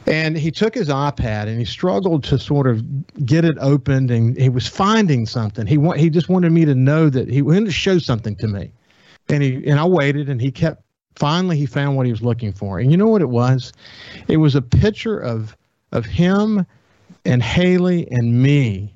And 0.06 0.38
he 0.38 0.52
took 0.52 0.74
his 0.74 0.90
iPad 0.90 1.48
and 1.48 1.60
he 1.60 1.66
struggled 1.66 2.24
to 2.26 2.40
sort 2.40 2.68
of 2.68 2.84
get 3.26 3.46
it 3.46 3.58
opened, 3.60 4.12
and 4.12 4.38
he 4.38 4.50
was 4.50 4.68
finding 4.68 5.26
something. 5.26 5.68
He 5.68 5.78
wa- 5.78 5.94
he 5.94 6.10
just 6.10 6.30
wanted 6.30 6.52
me 6.52 6.66
to 6.66 6.76
know 6.76 7.10
that 7.10 7.30
he 7.30 7.42
wanted 7.42 7.66
to 7.66 7.72
show 7.72 8.00
something 8.00 8.36
to 8.38 8.48
me, 8.48 8.72
and 9.30 9.44
he 9.44 9.68
and 9.68 9.80
I 9.80 9.86
waited, 9.86 10.30
and 10.30 10.42
he 10.42 10.52
kept. 10.52 10.84
Finally, 11.16 11.58
he 11.58 11.66
found 11.66 11.98
what 11.98 12.06
he 12.06 12.12
was 12.12 12.24
looking 12.24 12.54
for, 12.54 12.80
and 12.80 12.90
you 12.90 12.98
know 12.98 13.08
what 13.08 13.22
it 13.22 13.30
was? 13.30 13.74
It 14.28 14.38
was 14.38 14.56
a 14.56 14.62
picture 14.62 15.20
of 15.20 15.56
of 15.92 16.06
him 16.06 16.66
and 17.26 17.44
Haley 17.44 18.08
and 18.12 18.42
me 18.42 18.94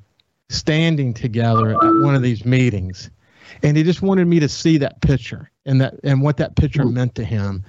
standing 0.50 1.14
together 1.14 1.72
at 1.72 2.02
one 2.02 2.16
of 2.16 2.22
these 2.22 2.46
meetings, 2.46 3.10
and 3.64 3.78
he 3.78 3.84
just 3.84 4.02
wanted 4.02 4.28
me 4.28 4.40
to 4.40 4.50
see 4.50 4.78
that 4.78 5.02
picture 5.02 5.52
and 5.66 5.82
that 5.82 5.96
and 6.04 6.22
what 6.22 6.38
that 6.38 6.56
picture 6.56 6.84
hmm. 6.84 6.94
meant 6.94 7.16
to 7.16 7.24
him 7.24 7.64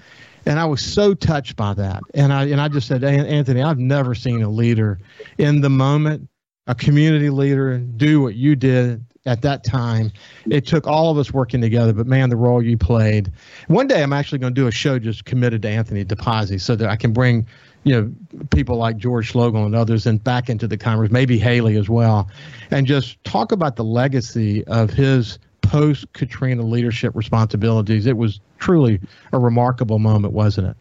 and 0.47 0.61
I 0.61 0.65
was 0.65 0.81
so 0.81 1.13
touched 1.13 1.57
by 1.57 1.75
that. 1.75 2.03
And 2.15 2.33
I 2.33 2.45
and 2.45 2.61
I 2.61 2.69
just 2.69 2.87
said, 2.87 3.05
Anthony, 3.05 3.63
I've 3.63 3.79
never 3.79 4.15
seen 4.15 4.43
a 4.43 4.49
leader 4.49 4.99
in 5.39 5.61
the 5.61 5.69
moment, 5.69 6.29
a 6.69 6.75
community 6.75 7.31
leader, 7.31 7.79
do 7.79 8.23
what 8.23 8.37
you 8.37 8.55
did 8.55 9.05
at 9.27 9.43
that 9.43 9.65
time. 9.65 10.13
It 10.49 10.65
took 10.65 10.87
all 10.87 11.11
of 11.11 11.19
us 11.19 11.33
working 11.33 11.61
together, 11.61 11.93
but 11.93 12.07
man, 12.07 12.31
the 12.31 12.37
role 12.37 12.63
you 12.63 12.79
played. 12.79 13.33
One 13.67 13.89
day, 13.89 14.03
I'm 14.03 14.13
actually 14.13 14.39
going 14.39 14.55
to 14.55 14.61
do 14.61 14.69
a 14.69 14.73
show 14.73 15.01
just 15.01 15.25
committed 15.25 15.63
to 15.63 15.69
Anthony 15.69 16.05
Topazi, 16.05 16.61
so 16.61 16.77
that 16.77 16.89
I 16.89 16.97
can 16.97 17.13
bring 17.13 17.47
you 17.83 18.01
know 18.01 18.13
people 18.51 18.77
like 18.77 18.97
George 18.99 19.33
Schloegel 19.33 19.67
and 19.67 19.75
others 19.75 20.07
and 20.07 20.23
back 20.23 20.49
into 20.49 20.69
the 20.69 20.77
conversation, 20.77 21.13
maybe 21.13 21.39
Haley 21.39 21.77
as 21.77 21.89
well, 21.89 22.31
and 22.71 22.87
just 22.87 23.23
talk 23.25 23.51
about 23.51 23.75
the 23.75 23.85
legacy 23.85 24.65
of 24.67 24.91
his 24.91 25.41
post 25.69 26.13
Katrina 26.13 26.63
leadership 26.63 27.15
responsibilities. 27.15 28.07
It 28.07 28.17
was 28.17 28.41
truly 28.59 29.01
a 29.33 29.39
remarkable 29.39 29.99
moment, 29.99 30.33
wasn't 30.33 30.69
it? 30.69 30.77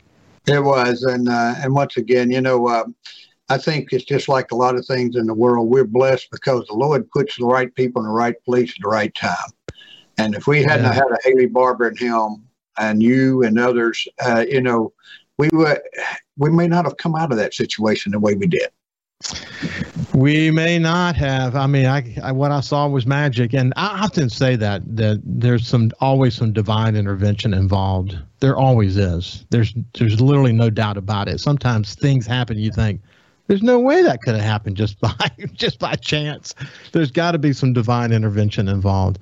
It 0.52 0.64
was, 0.64 1.04
and 1.04 1.28
uh, 1.28 1.56
and 1.58 1.74
once 1.74 1.98
again, 1.98 2.30
you 2.30 2.42
know, 2.42 2.68
uh, 2.68 2.86
I 3.50 3.58
think 3.58 3.94
it's 3.94 4.06
just 4.06 4.30
like 4.30 4.52
a 4.52 4.56
lot 4.56 4.76
of 4.76 4.86
things 4.86 5.16
in 5.16 5.26
the 5.26 5.34
world. 5.34 5.70
We're 5.70 5.86
blessed 5.86 6.30
because 6.32 6.66
the 6.68 6.76
Lord 6.76 7.10
puts 7.12 7.38
the 7.38 7.46
right 7.46 7.74
people 7.74 8.02
in 8.02 8.08
the 8.08 8.14
right 8.14 8.36
place 8.44 8.72
at 8.72 8.82
the 8.82 8.90
right 8.90 9.14
time. 9.16 9.50
And 10.18 10.36
if 10.36 10.48
we 10.48 10.64
hadn't 10.64 10.86
yeah. 10.86 10.94
had 10.94 11.12
a 11.12 11.18
Haley 11.24 11.48
Barbour 11.48 11.88
and 11.88 12.00
him, 12.00 12.46
and 12.78 13.02
you 13.02 13.44
and 13.44 13.60
others, 13.60 14.08
uh, 14.24 14.46
you 14.48 14.62
know, 14.62 14.94
we 15.38 15.50
were 15.52 15.82
we 16.38 16.50
may 16.50 16.68
not 16.68 16.86
have 16.86 16.98
come 16.98 17.16
out 17.16 17.32
of 17.32 17.38
that 17.38 17.54
situation 17.54 18.12
the 18.12 18.20
way 18.20 18.36
we 18.36 18.48
did. 18.48 18.70
We 20.14 20.52
may 20.52 20.80
not 20.80 21.16
have. 21.16 21.56
I 21.56 21.68
mean, 21.68 21.86
I, 21.86 22.16
I, 22.24 22.32
what 22.32 22.52
I 22.52 22.62
saw 22.62 22.88
was 22.88 23.06
magic, 23.06 23.54
and 23.54 23.74
I 23.76 24.04
often 24.04 24.30
say 24.30 24.56
that 24.56 24.82
that 24.96 25.22
there's 25.24 25.68
some 25.68 25.92
always 26.00 26.36
some 26.36 26.54
divine 26.54 26.96
intervention 26.96 27.54
involved. 27.54 28.18
There 28.40 28.56
always 28.56 28.98
is. 28.98 29.46
There's 29.50 29.74
there's 29.98 30.22
literally 30.22 30.54
no 30.54 30.70
doubt 30.70 30.98
about 30.98 31.28
it. 31.28 31.40
Sometimes 31.40 31.96
things 31.96 32.26
happen. 32.26 32.58
You 32.58 32.72
think 32.72 33.02
there's 33.48 33.64
no 33.64 33.80
way 33.80 34.04
that 34.04 34.22
could 34.22 34.36
have 34.36 34.44
happened 34.44 34.78
just 34.78 35.00
by 35.02 35.14
just 35.54 35.80
by 35.80 35.96
chance. 35.96 36.54
There's 36.92 37.12
got 37.12 37.32
to 37.32 37.38
be 37.38 37.52
some 37.52 37.74
divine 37.74 38.12
intervention 38.12 38.68
involved. 38.68 39.20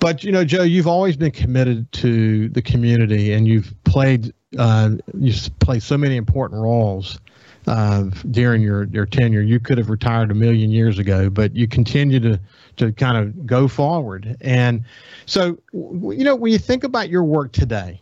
But 0.00 0.24
you 0.24 0.32
know, 0.32 0.44
Joe, 0.44 0.62
you've 0.62 0.88
always 0.88 1.16
been 1.16 1.32
committed 1.32 1.90
to 1.92 2.48
the 2.48 2.62
community, 2.62 3.32
and 3.32 3.46
you've 3.46 3.74
played 3.84 4.32
uh, 4.58 4.90
you've 5.18 5.50
played 5.60 5.82
so 5.82 5.98
many 5.98 6.16
important 6.16 6.60
roles 6.60 7.18
uh, 7.66 8.04
during 8.30 8.62
your, 8.62 8.84
your 8.84 9.06
tenure. 9.06 9.42
You 9.42 9.60
could 9.60 9.78
have 9.78 9.90
retired 9.90 10.30
a 10.30 10.34
million 10.34 10.70
years 10.70 10.98
ago, 10.98 11.30
but 11.30 11.54
you 11.54 11.66
continue 11.68 12.20
to 12.20 12.40
to 12.76 12.92
kind 12.92 13.16
of 13.16 13.46
go 13.46 13.68
forward. 13.68 14.36
And 14.40 14.84
so, 15.26 15.56
you 15.72 16.24
know, 16.24 16.34
when 16.34 16.50
you 16.50 16.58
think 16.58 16.82
about 16.82 17.08
your 17.08 17.22
work 17.22 17.52
today, 17.52 18.00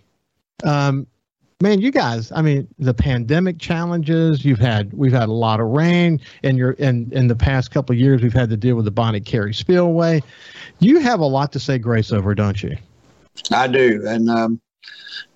um, 0.65 1.07
man, 1.61 1.81
you 1.81 1.91
guys, 1.91 2.33
I 2.33 2.41
mean, 2.41 2.67
the 2.79 2.95
pandemic 2.95 3.59
challenges 3.59 4.45
you've 4.45 4.59
had, 4.59 4.93
we've 4.95 5.13
had 5.13 5.29
a 5.29 5.33
lot 5.33 5.61
of 5.61 5.69
rain, 5.69 6.21
and 6.43 6.57
you're 6.57 6.73
in 6.73 7.11
in 7.13 7.29
the 7.29 7.37
past 7.37 7.71
couple 7.71 7.95
years, 7.95 8.23
we've 8.23 8.33
had 8.33 8.51
to 8.51 8.57
deal 8.57 8.77
with 8.77 8.85
the 8.85 8.91
Bonnet 8.91 9.25
Carré 9.25 9.55
spillway. 9.55 10.23
You 10.79 11.01
have 11.01 11.21
a 11.21 11.27
lot 11.27 11.53
to 11.53 11.61
say 11.61 11.79
grace 11.79 12.13
over, 12.13 12.35
don't 12.35 12.63
you? 12.63 12.77
I 13.53 13.67
do, 13.67 14.03
and 14.07 14.29
um, 14.29 14.61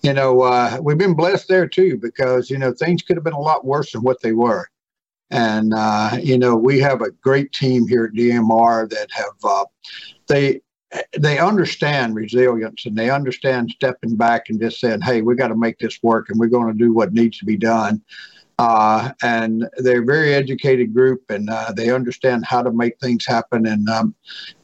you 0.02 0.12
know, 0.12 0.42
uh, 0.42 0.78
we've 0.82 0.98
been 0.98 1.14
blessed 1.14 1.48
there 1.48 1.66
too 1.66 1.98
because 1.98 2.50
you 2.50 2.58
know 2.58 2.72
things 2.72 3.02
could 3.02 3.16
have 3.16 3.24
been 3.24 3.32
a 3.32 3.40
lot 3.40 3.64
worse 3.64 3.92
than 3.92 4.02
what 4.02 4.20
they 4.22 4.32
were. 4.32 4.68
And 5.30 5.74
uh, 5.74 6.18
you 6.22 6.38
know, 6.38 6.56
we 6.56 6.78
have 6.80 7.02
a 7.02 7.10
great 7.10 7.52
team 7.52 7.86
here 7.86 8.04
at 8.04 8.12
DMR 8.12 8.88
that 8.90 9.08
have 9.12 9.34
uh, 9.44 9.64
they 10.28 10.60
they 11.18 11.38
understand 11.38 12.14
resilience 12.14 12.86
and 12.86 12.96
they 12.96 13.10
understand 13.10 13.70
stepping 13.70 14.16
back 14.16 14.48
and 14.48 14.60
just 14.60 14.80
saying, 14.80 15.00
"Hey, 15.00 15.22
we 15.22 15.34
got 15.34 15.48
to 15.48 15.56
make 15.56 15.78
this 15.78 16.02
work, 16.02 16.30
and 16.30 16.38
we're 16.38 16.46
going 16.46 16.72
to 16.72 16.78
do 16.78 16.92
what 16.92 17.12
needs 17.12 17.38
to 17.38 17.44
be 17.44 17.56
done." 17.56 18.02
Uh, 18.58 19.10
and 19.22 19.68
they're 19.78 20.02
a 20.02 20.04
very 20.04 20.32
educated 20.32 20.94
group 20.94 21.22
and 21.28 21.50
uh, 21.50 21.70
they 21.76 21.90
understand 21.90 22.44
how 22.46 22.62
to 22.62 22.72
make 22.72 22.98
things 23.00 23.26
happen. 23.26 23.66
And, 23.66 23.86
um, 23.88 24.14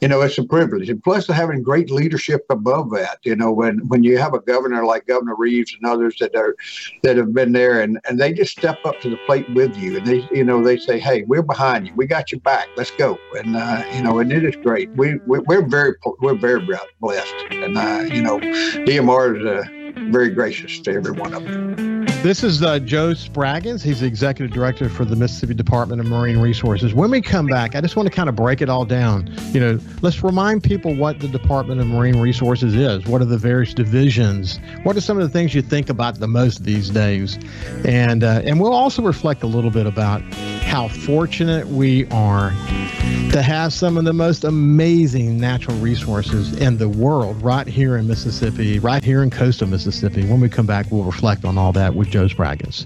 you 0.01 0.07
know, 0.07 0.21
it's 0.21 0.37
a 0.39 0.43
privilege. 0.43 0.89
And 0.89 1.03
plus, 1.03 1.27
having 1.27 1.61
great 1.61 1.91
leadership 1.91 2.43
above 2.49 2.89
that, 2.91 3.19
you 3.23 3.35
know, 3.35 3.51
when, 3.51 3.87
when 3.89 4.03
you 4.03 4.17
have 4.17 4.33
a 4.33 4.39
governor 4.39 4.83
like 4.83 5.05
Governor 5.05 5.35
Reeves 5.35 5.75
and 5.79 5.89
others 5.89 6.17
that 6.19 6.35
are 6.35 6.55
that 7.03 7.17
have 7.17 7.33
been 7.35 7.51
there 7.51 7.81
and, 7.81 7.99
and 8.07 8.19
they 8.19 8.33
just 8.33 8.57
step 8.57 8.79
up 8.83 8.99
to 9.01 9.11
the 9.11 9.17
plate 9.27 9.47
with 9.53 9.75
you 9.77 9.97
and 9.97 10.07
they, 10.07 10.27
you 10.31 10.43
know, 10.43 10.63
they 10.63 10.77
say, 10.77 10.97
hey, 10.97 11.23
we're 11.23 11.43
behind 11.43 11.87
you. 11.87 11.93
We 11.95 12.07
got 12.07 12.31
your 12.31 12.41
back. 12.41 12.67
Let's 12.75 12.91
go. 12.91 13.19
And, 13.37 13.55
uh, 13.55 13.83
you 13.93 14.01
know, 14.01 14.17
and 14.19 14.31
it 14.31 14.43
is 14.43 14.55
great. 14.55 14.89
We, 14.95 15.15
we, 15.27 15.39
we're 15.39 15.67
very, 15.67 15.93
we're 16.19 16.33
very 16.33 16.67
blessed. 16.99 17.35
And, 17.51 17.77
uh, 17.77 18.05
you 18.11 18.23
know, 18.23 18.39
DMR 18.39 19.37
is 19.37 19.45
uh, 19.45 20.11
very 20.11 20.31
gracious 20.31 20.79
to 20.81 20.93
every 20.93 21.11
one 21.11 21.33
of 21.35 21.43
them. 21.43 21.92
This 22.23 22.41
is 22.41 22.63
uh, 22.63 22.79
Joe 22.79 23.09
Spraggins. 23.09 23.83
He's 23.83 23.99
the 23.99 24.05
executive 24.05 24.55
director 24.55 24.87
for 24.87 25.03
the 25.03 25.13
Mississippi 25.13 25.55
Department 25.55 25.99
of 25.99 26.07
Marine 26.07 26.37
Resources. 26.37 26.93
When 26.93 27.11
we 27.11 27.21
come 27.21 27.47
back, 27.47 27.75
I 27.75 27.81
just 27.81 27.97
want 27.97 28.07
to 28.07 28.15
kind 28.15 28.29
of 28.29 28.35
break 28.37 28.61
it 28.61 28.69
all 28.69 28.85
down. 28.85 29.29
You 29.51 29.59
know, 29.59 29.79
let's 30.01 30.23
remind 30.23 30.63
people 30.63 30.95
what 30.95 31.19
the 31.19 31.27
Department 31.27 31.81
of 31.81 31.87
Marine 31.87 32.21
Resources 32.21 32.75
is. 32.75 33.05
What 33.07 33.21
are 33.21 33.25
the 33.25 33.37
various 33.37 33.73
divisions? 33.73 34.61
What 34.83 34.95
are 34.95 35.01
some 35.01 35.17
of 35.17 35.23
the 35.23 35.29
things 35.37 35.53
you 35.53 35.61
think 35.61 35.89
about 35.89 36.17
the 36.21 36.29
most 36.29 36.63
these 36.63 36.89
days? 36.89 37.37
And 37.83 38.23
uh, 38.23 38.41
and 38.45 38.57
we'll 38.57 38.71
also 38.71 39.01
reflect 39.01 39.43
a 39.43 39.47
little 39.47 39.69
bit 39.69 39.85
about 39.85 40.21
how 40.63 40.87
fortunate 40.87 41.67
we 41.67 42.07
are 42.07 42.51
to 43.33 43.41
have 43.41 43.73
some 43.73 43.97
of 43.97 44.05
the 44.05 44.13
most 44.13 44.43
amazing 44.43 45.39
natural 45.39 45.75
resources 45.77 46.55
in 46.57 46.77
the 46.77 46.87
world 46.87 47.41
right 47.41 47.67
here 47.67 47.97
in 47.97 48.07
Mississippi, 48.07 48.79
right 48.79 49.03
here 49.03 49.23
in 49.23 49.29
coastal 49.29 49.67
Mississippi. 49.67 50.23
When 50.25 50.39
we 50.39 50.49
come 50.49 50.67
back, 50.67 50.85
we'll 50.89 51.03
reflect 51.03 51.43
on 51.43 51.57
all 51.57 51.73
that 51.73 51.95
with 51.95 52.12
Joe 52.13 52.27
Spraggins. 52.27 52.85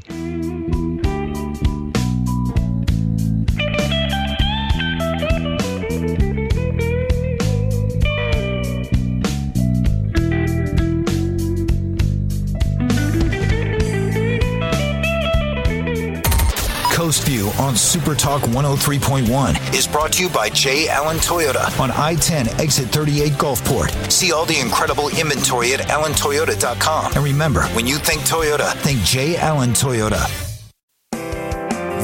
View 17.77 17.77
on 17.77 17.79
Super 18.03 18.15
Talk 18.15 18.41
103.1 18.43 19.73
is 19.73 19.87
brought 19.87 20.13
to 20.13 20.23
you 20.23 20.29
by 20.29 20.49
J. 20.49 20.87
Allen 20.89 21.17
Toyota 21.17 21.79
on 21.79 21.91
I 21.91 22.15
10 22.15 22.47
exit 22.59 22.87
38 22.87 23.33
Gulfport. 23.33 24.11
See 24.11 24.31
all 24.31 24.45
the 24.45 24.59
incredible 24.59 25.09
inventory 25.09 25.73
at 25.73 25.81
allentoyota.com. 25.81 27.13
And 27.13 27.23
remember, 27.23 27.63
when 27.75 27.85
you 27.85 27.97
think 27.97 28.21
Toyota, 28.21 28.73
think 28.81 29.03
J. 29.03 29.37
Allen 29.37 29.71
Toyota. 29.71 30.25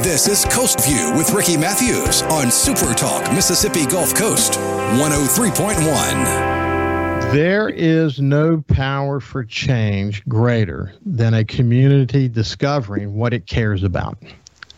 This 0.02 0.28
is 0.28 0.44
Coast 0.46 0.84
View 0.84 1.12
with 1.16 1.32
Ricky 1.32 1.56
Matthews 1.56 2.22
on 2.24 2.50
Super 2.50 2.92
Talk 2.94 3.32
Mississippi 3.32 3.86
Gulf 3.86 4.14
Coast 4.14 4.52
103.1. 4.52 7.32
There 7.32 7.68
is 7.68 8.20
no 8.20 8.62
power 8.68 9.18
for 9.18 9.44
change 9.44 10.24
greater 10.26 10.92
than 11.04 11.34
a 11.34 11.44
community 11.44 12.28
discovering 12.28 13.14
what 13.14 13.32
it 13.32 13.46
cares 13.46 13.82
about 13.82 14.18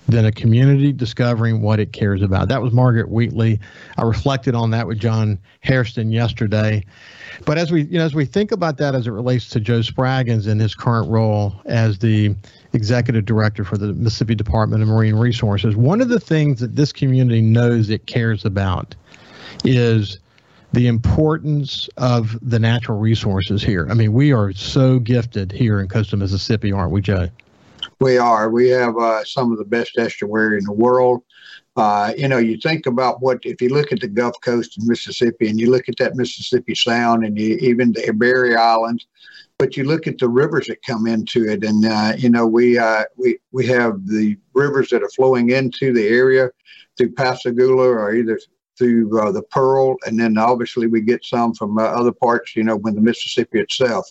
than 0.08 0.24
a 0.24 0.32
community 0.32 0.92
discovering 0.92 1.62
what 1.62 1.80
it 1.80 1.92
cares 1.92 2.22
about. 2.22 2.48
That 2.48 2.62
was 2.62 2.72
Margaret 2.72 3.10
Wheatley. 3.10 3.58
I 3.96 4.02
reflected 4.02 4.54
on 4.54 4.70
that 4.70 4.86
with 4.86 4.98
John 4.98 5.38
Hairston 5.60 6.10
yesterday. 6.12 6.84
But 7.44 7.58
as 7.58 7.72
we 7.72 7.82
you 7.82 7.98
know 7.98 8.04
as 8.04 8.14
we 8.14 8.24
think 8.24 8.52
about 8.52 8.78
that 8.78 8.94
as 8.94 9.06
it 9.06 9.10
relates 9.10 9.48
to 9.50 9.60
Joe 9.60 9.80
Spraggins 9.80 10.46
in 10.46 10.58
his 10.58 10.74
current 10.74 11.10
role 11.10 11.54
as 11.66 11.98
the 11.98 12.34
executive 12.72 13.24
director 13.24 13.64
for 13.64 13.76
the 13.76 13.92
Mississippi 13.94 14.34
Department 14.34 14.82
of 14.82 14.88
Marine 14.88 15.16
Resources, 15.16 15.76
one 15.76 16.00
of 16.00 16.08
the 16.08 16.20
things 16.20 16.60
that 16.60 16.76
this 16.76 16.92
community 16.92 17.40
knows 17.40 17.90
it 17.90 18.06
cares 18.06 18.44
about 18.44 18.94
is 19.64 20.20
the 20.72 20.86
importance 20.86 21.88
of 21.96 22.38
the 22.42 22.58
natural 22.58 22.98
resources 22.98 23.62
here. 23.62 23.86
I 23.90 23.94
mean, 23.94 24.12
we 24.12 24.32
are 24.32 24.52
so 24.52 24.98
gifted 24.98 25.50
here 25.52 25.80
in 25.80 25.88
coastal 25.88 26.18
Mississippi, 26.18 26.70
aren't 26.70 26.90
we, 26.90 27.00
Joe? 27.00 27.28
We 28.00 28.18
are. 28.18 28.50
We 28.50 28.68
have 28.68 28.96
uh, 28.98 29.24
some 29.24 29.52
of 29.52 29.58
the 29.58 29.64
best 29.64 29.98
estuary 29.98 30.58
in 30.58 30.64
the 30.64 30.72
world. 30.72 31.22
Uh, 31.76 32.12
you 32.16 32.28
know, 32.28 32.38
you 32.38 32.58
think 32.58 32.86
about 32.86 33.20
what 33.20 33.38
if 33.42 33.60
you 33.60 33.68
look 33.68 33.92
at 33.92 34.00
the 34.00 34.08
Gulf 34.08 34.34
Coast 34.42 34.78
of 34.78 34.86
Mississippi, 34.86 35.48
and 35.48 35.60
you 35.60 35.70
look 35.70 35.88
at 35.88 35.96
that 35.98 36.14
Mississippi 36.14 36.74
Sound, 36.74 37.24
and 37.24 37.38
you, 37.38 37.56
even 37.56 37.92
the 37.92 38.12
Barrier 38.12 38.58
Islands, 38.58 39.06
but 39.58 39.76
you 39.76 39.84
look 39.84 40.06
at 40.06 40.18
the 40.18 40.28
rivers 40.28 40.66
that 40.66 40.82
come 40.84 41.06
into 41.06 41.48
it, 41.48 41.64
and 41.64 41.84
uh, 41.84 42.12
you 42.16 42.30
know, 42.30 42.46
we 42.46 42.78
uh, 42.78 43.04
we 43.16 43.38
we 43.52 43.66
have 43.66 44.06
the 44.06 44.36
rivers 44.54 44.88
that 44.90 45.02
are 45.02 45.10
flowing 45.10 45.50
into 45.50 45.92
the 45.92 46.06
area 46.06 46.50
through 46.96 47.12
Pascagoula 47.12 47.88
or 47.88 48.14
either 48.14 48.38
through 48.76 49.20
uh, 49.20 49.32
the 49.32 49.42
Pearl, 49.42 49.96
and 50.06 50.18
then 50.18 50.38
obviously 50.38 50.86
we 50.86 51.00
get 51.00 51.24
some 51.24 51.54
from 51.54 51.78
uh, 51.78 51.82
other 51.82 52.12
parts, 52.12 52.54
you 52.54 52.62
know, 52.62 52.76
when 52.76 52.94
the 52.94 53.00
Mississippi 53.00 53.60
itself. 53.60 54.10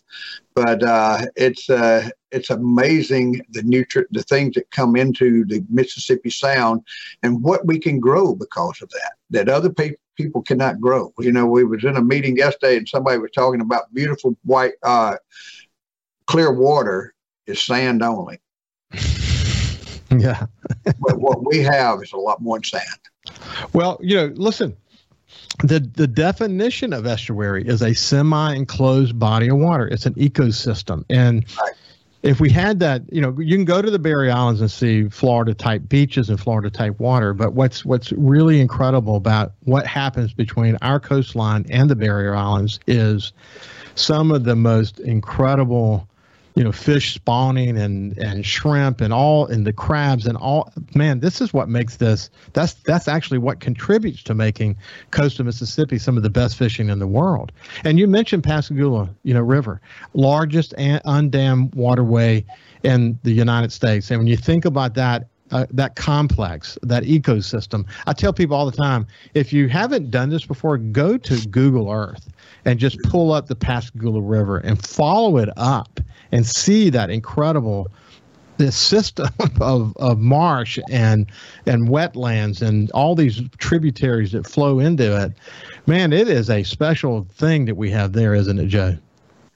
But 0.53 0.83
uh, 0.83 1.21
it's 1.35 1.69
uh, 1.69 2.09
it's 2.31 2.49
amazing 2.49 3.41
the 3.49 3.61
nutri- 3.61 4.07
the 4.11 4.23
things 4.23 4.55
that 4.55 4.71
come 4.71 4.95
into 4.95 5.45
the 5.45 5.63
Mississippi 5.69 6.29
Sound, 6.29 6.81
and 7.23 7.41
what 7.43 7.65
we 7.65 7.79
can 7.79 7.99
grow 7.99 8.35
because 8.35 8.81
of 8.81 8.89
that 8.89 9.13
that 9.31 9.49
other 9.49 9.69
pe- 9.69 9.95
people 10.15 10.41
cannot 10.41 10.79
grow. 10.79 11.13
You 11.19 11.31
know, 11.31 11.45
we 11.45 11.63
was 11.63 11.83
in 11.83 11.97
a 11.97 12.01
meeting 12.01 12.37
yesterday, 12.37 12.77
and 12.77 12.87
somebody 12.87 13.17
was 13.17 13.31
talking 13.31 13.61
about 13.61 13.93
beautiful 13.93 14.35
white, 14.43 14.73
uh, 14.83 15.15
clear 16.27 16.53
water 16.53 17.13
is 17.47 17.65
sand 17.65 18.03
only. 18.03 18.39
Yeah. 20.17 20.45
but 20.99 21.19
what 21.19 21.45
we 21.45 21.59
have 21.59 22.01
is 22.01 22.13
a 22.13 22.17
lot 22.17 22.41
more 22.41 22.63
sand. 22.63 22.83
Well, 23.73 23.99
you 24.01 24.15
know, 24.15 24.33
listen, 24.35 24.75
the 25.63 25.79
the 25.79 26.07
definition 26.07 26.93
of 26.93 27.05
estuary 27.05 27.67
is 27.67 27.81
a 27.81 27.93
semi-enclosed 27.93 29.17
body 29.17 29.49
of 29.49 29.57
water. 29.57 29.87
It's 29.87 30.05
an 30.05 30.13
ecosystem, 30.15 31.03
and 31.09 31.45
right. 31.61 31.73
if 32.23 32.39
we 32.39 32.49
had 32.49 32.79
that, 32.79 33.01
you 33.11 33.21
know, 33.21 33.37
you 33.39 33.55
can 33.55 33.65
go 33.65 33.81
to 33.81 33.89
the 33.89 33.99
Barrier 33.99 34.31
Islands 34.31 34.61
and 34.61 34.69
see 34.69 35.09
Florida-type 35.09 35.87
beaches 35.87 36.29
and 36.29 36.39
Florida-type 36.39 36.99
water. 36.99 37.33
But 37.33 37.53
what's 37.53 37.85
what's 37.85 38.11
really 38.13 38.59
incredible 38.59 39.15
about 39.15 39.53
what 39.63 39.85
happens 39.87 40.33
between 40.33 40.77
our 40.81 40.99
coastline 40.99 41.65
and 41.69 41.89
the 41.89 41.95
Barrier 41.95 42.35
Islands 42.35 42.79
is 42.87 43.31
some 43.95 44.31
of 44.31 44.43
the 44.43 44.55
most 44.55 44.99
incredible 44.99 46.07
you 46.55 46.63
know 46.63 46.71
fish 46.71 47.13
spawning 47.13 47.77
and 47.77 48.17
and 48.17 48.45
shrimp 48.45 49.01
and 49.01 49.13
all 49.13 49.45
and 49.45 49.67
the 49.67 49.73
crabs 49.73 50.25
and 50.25 50.37
all 50.37 50.71
man 50.95 51.19
this 51.19 51.41
is 51.41 51.53
what 51.53 51.69
makes 51.69 51.97
this 51.97 52.29
that's 52.53 52.73
that's 52.85 53.07
actually 53.07 53.37
what 53.37 53.59
contributes 53.59 54.23
to 54.23 54.33
making 54.33 54.75
coastal 55.11 55.45
mississippi 55.45 55.97
some 55.97 56.17
of 56.17 56.23
the 56.23 56.29
best 56.29 56.57
fishing 56.57 56.89
in 56.89 56.99
the 56.99 57.07
world 57.07 57.51
and 57.83 57.99
you 57.99 58.07
mentioned 58.07 58.43
pascagoula 58.43 59.09
you 59.23 59.33
know 59.33 59.41
river 59.41 59.81
largest 60.13 60.73
undammed 60.77 61.73
waterway 61.75 62.43
in 62.83 63.19
the 63.23 63.31
united 63.31 63.71
states 63.71 64.09
and 64.09 64.19
when 64.19 64.27
you 64.27 64.37
think 64.37 64.65
about 64.65 64.95
that 64.95 65.27
uh, 65.51 65.65
that 65.69 65.95
complex, 65.95 66.75
that 66.81 67.03
ecosystem. 67.03 67.85
I 68.07 68.13
tell 68.13 68.33
people 68.33 68.57
all 68.57 68.65
the 68.65 68.75
time 68.75 69.05
if 69.35 69.53
you 69.53 69.67
haven't 69.67 70.09
done 70.09 70.29
this 70.29 70.43
before, 70.43 70.77
go 70.79 71.17
to 71.17 71.47
Google 71.49 71.91
Earth 71.91 72.27
and 72.65 72.79
just 72.79 72.99
pull 73.03 73.31
up 73.31 73.47
the 73.47 73.55
Pascagoula 73.55 74.21
River 74.21 74.57
and 74.57 74.83
follow 74.83 75.37
it 75.37 75.49
up 75.55 75.99
and 76.35 76.45
see 76.45 76.89
that 76.89 77.09
incredible 77.09 77.87
this 78.57 78.75
system 78.75 79.29
of, 79.61 79.95
of 79.97 80.19
marsh 80.19 80.77
and 80.91 81.27
and 81.65 81.87
wetlands 81.87 82.61
and 82.61 82.91
all 82.91 83.15
these 83.15 83.41
tributaries 83.57 84.33
that 84.33 84.45
flow 84.45 84.79
into 84.79 85.21
it. 85.21 85.31
Man, 85.87 86.11
it 86.11 86.27
is 86.27 86.49
a 86.49 86.63
special 86.63 87.25
thing 87.31 87.65
that 87.65 87.75
we 87.75 87.89
have 87.91 88.11
there, 88.13 88.33
isn't 88.33 88.59
it, 88.59 88.67
Joe? 88.67 88.97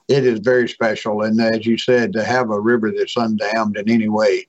It 0.08 0.24
is 0.24 0.40
very 0.40 0.68
special, 0.68 1.22
and 1.22 1.40
as 1.40 1.66
you 1.66 1.76
said, 1.76 2.12
to 2.14 2.24
have 2.24 2.50
a 2.50 2.58
river 2.58 2.90
that's 2.90 3.14
undammed 3.14 3.76
in 3.76 3.88
any 3.88 4.08
way, 4.08 4.46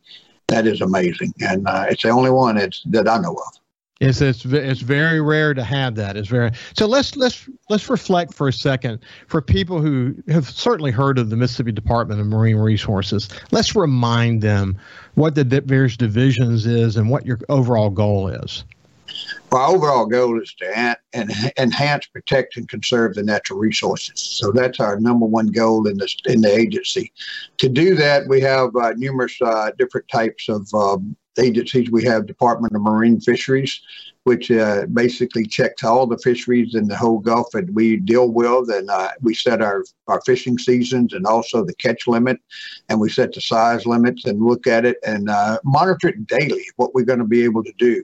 that 0.48 0.66
is 0.66 0.82
amazing, 0.82 1.34
and 1.40 1.68
uh, 1.68 1.86
it's 1.90 2.02
the 2.02 2.10
only 2.10 2.32
one 2.32 2.56
that's, 2.56 2.82
that 2.88 3.08
I 3.08 3.20
know 3.20 3.34
of. 3.34 3.61
It's, 4.02 4.20
it's 4.20 4.44
it's 4.46 4.82
very 4.82 5.22
rare 5.22 5.54
to 5.54 5.64
have 5.64 5.94
that. 5.96 6.18
It's 6.18 6.28
very 6.28 6.50
so. 6.76 6.88
Let's 6.88 7.16
let's 7.16 7.48
let's 7.70 7.88
reflect 7.88 8.34
for 8.34 8.48
a 8.48 8.54
second 8.54 9.00
for 9.28 9.44
people 9.44 9.80
who 9.80 10.16
have 10.28 10.50
certainly 10.50 10.90
heard 10.90 11.20
of 11.20 11.30
the 11.30 11.36
Mississippi 11.36 11.72
Department 11.72 12.20
of 12.20 12.26
Marine 12.26 12.58
Resources. 12.58 13.30
Let's 13.52 13.76
remind 13.76 14.42
them 14.42 14.76
what 15.14 15.36
the 15.36 15.44
various 15.44 15.96
divisions 15.96 16.66
is 16.66 16.98
and 16.98 17.12
what 17.12 17.28
your 17.28 17.40
overall 17.48 17.92
goal 17.92 18.28
is. 18.28 18.64
Well, 19.52 19.62
Our 19.62 19.76
overall 19.76 20.06
goal 20.08 20.42
is 20.42 20.54
to 20.56 20.98
enhance, 21.14 22.08
protect, 22.08 22.58
and 22.58 22.68
conserve 22.68 23.16
the 23.16 23.24
natural 23.24 23.60
resources. 23.60 24.20
So 24.20 24.52
that's 24.52 24.80
our 24.80 25.00
number 25.00 25.28
one 25.28 25.48
goal 25.48 25.88
in 25.88 25.98
the 25.98 26.10
in 26.26 26.42
the 26.42 26.52
agency. 26.52 27.12
To 27.58 27.70
do 27.70 27.94
that, 27.96 28.28
we 28.28 28.42
have 28.42 28.76
uh, 28.76 28.94
numerous 28.98 29.38
uh, 29.42 29.72
different 29.78 30.08
types 30.08 30.50
of 30.50 30.74
um, 30.74 31.16
agencies. 31.40 31.92
We 31.92 32.04
have 32.06 32.26
Department 32.26 32.76
of 32.76 32.82
Marine 32.82 33.20
Fisheries, 33.20 33.82
which 34.24 34.52
uh, 34.52 34.86
basically 34.94 35.46
checks 35.46 35.84
all 35.84 36.06
the 36.06 36.18
fisheries 36.18 36.76
in 36.76 36.88
the 36.88 36.96
whole 36.96 37.20
Gulf 37.20 37.48
that 37.54 37.74
we 37.74 37.98
deal 37.98 38.30
with, 38.30 38.70
and 38.70 38.90
uh, 38.90 39.12
we 39.22 39.34
set 39.34 39.62
our, 39.62 39.84
our 40.08 40.22
fishing 40.22 40.58
seasons 40.58 41.14
and 41.14 41.26
also 41.26 41.64
the 41.64 41.76
catch 41.76 42.08
limit, 42.08 42.38
and 42.90 43.00
we 43.00 43.10
set 43.10 43.34
the 43.34 43.42
size 43.42 43.86
limits 43.86 44.26
and 44.26 44.42
look 44.42 44.68
at 44.68 44.86
it 44.86 44.98
and 45.06 45.30
uh, 45.30 45.58
monitor 45.64 46.10
it 46.10 46.28
daily. 46.28 46.66
What 46.76 46.94
we're 46.94 47.06
going 47.06 47.20
to 47.20 47.26
be 47.26 47.44
able 47.44 47.64
to 47.64 47.74
do. 47.78 48.04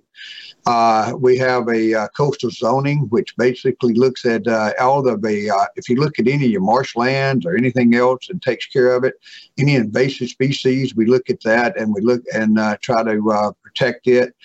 Uh, 0.67 1.13
we 1.17 1.37
have 1.37 1.69
a 1.69 1.93
uh, 1.93 2.07
coastal 2.09 2.49
zoning, 2.49 3.07
which 3.07 3.37
basically 3.37 3.93
looks 3.93 4.25
at 4.25 4.45
uh, 4.49 4.73
all 4.81 5.07
of 5.07 5.21
the, 5.21 5.49
uh, 5.49 5.65
if 5.77 5.87
you 5.87 5.95
look 5.95 6.19
at 6.19 6.27
any 6.27 6.43
of 6.43 6.51
your 6.51 6.59
marshlands 6.59 7.45
or 7.45 7.55
anything 7.55 7.95
else 7.95 8.27
and 8.29 8.41
takes 8.41 8.65
care 8.65 8.91
of 8.91 9.05
it, 9.05 9.13
any 9.57 9.75
invasive 9.75 10.27
species, 10.27 10.93
we 10.93 11.05
look 11.05 11.29
at 11.29 11.39
that 11.39 11.77
and 11.77 11.93
we 11.93 12.01
look 12.01 12.21
and 12.33 12.59
uh, 12.59 12.75
try 12.81 13.01
to 13.01 13.31
uh, 13.31 13.51
protect 13.63 14.07
it. 14.07 14.35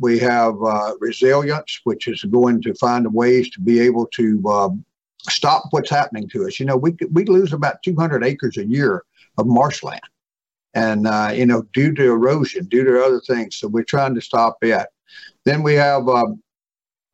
we 0.00 0.18
have 0.18 0.56
resilience, 0.98 1.80
which 1.84 2.08
is 2.08 2.24
going 2.24 2.60
to 2.62 2.74
find 2.74 3.06
ways 3.14 3.48
to 3.50 3.60
be 3.60 3.78
able 3.78 4.06
to 4.06 4.44
um, 4.48 4.84
stop 5.28 5.62
what's 5.70 5.90
happening 5.90 6.28
to 6.30 6.44
us. 6.48 6.58
You 6.58 6.66
know, 6.66 6.76
we, 6.76 6.96
we 7.12 7.24
lose 7.24 7.52
about 7.52 7.84
200 7.84 8.24
acres 8.24 8.56
a 8.56 8.66
year 8.66 9.04
of 9.38 9.46
marshland 9.46 10.00
and 10.74 11.06
uh, 11.06 11.30
you 11.32 11.46
know 11.46 11.62
due 11.72 11.94
to 11.94 12.04
erosion 12.04 12.64
due 12.66 12.84
to 12.84 13.02
other 13.02 13.20
things 13.20 13.56
so 13.56 13.66
we're 13.66 13.82
trying 13.82 14.14
to 14.14 14.20
stop 14.20 14.58
it 14.62 14.86
then 15.44 15.62
we 15.62 15.74
have 15.74 16.08
um, 16.08 16.42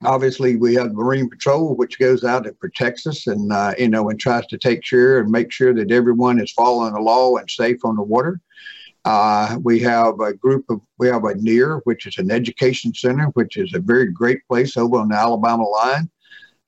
obviously 0.05 0.57
we 0.57 0.75
have 0.75 0.93
marine 0.93 1.29
patrol 1.29 1.75
which 1.75 1.99
goes 1.99 2.25
out 2.25 2.47
and 2.47 2.59
protects 2.59 3.07
us 3.07 3.27
and 3.27 3.53
uh, 3.53 3.73
you 3.79 3.89
know 3.89 4.09
and 4.11 4.21
tries 4.21 4.47
to 4.47 4.59
take 4.59 4.83
care 4.83 5.21
and 5.21 5.31
make 5.31 5.51
sure 5.51 5.75
that 5.75 5.91
everyone 5.91 6.41
is 6.41 6.53
following 6.53 6.93
the 6.95 7.01
law 7.01 7.37
and 7.37 7.51
safe 7.51 7.85
on 7.85 7.97
the 7.97 8.03
water. 8.03 8.41
Uh, 9.05 9.57
we 9.63 9.79
have 9.79 10.19
a 10.21 10.35
group 10.35 10.65
of 10.69 10.81
we 10.99 11.07
have 11.07 11.25
a 11.25 11.35
NERR 11.35 11.81
which 11.85 12.07
is 12.07 12.19
an 12.19 12.31
education 12.31 12.93
center 12.93 13.27
which 13.35 13.57
is 13.57 13.73
a 13.75 13.79
very 13.79 14.11
great 14.11 14.41
place 14.49 14.77
over 14.77 14.99
on 14.99 15.09
the 15.09 15.17
alabama 15.17 15.65
line. 15.65 16.11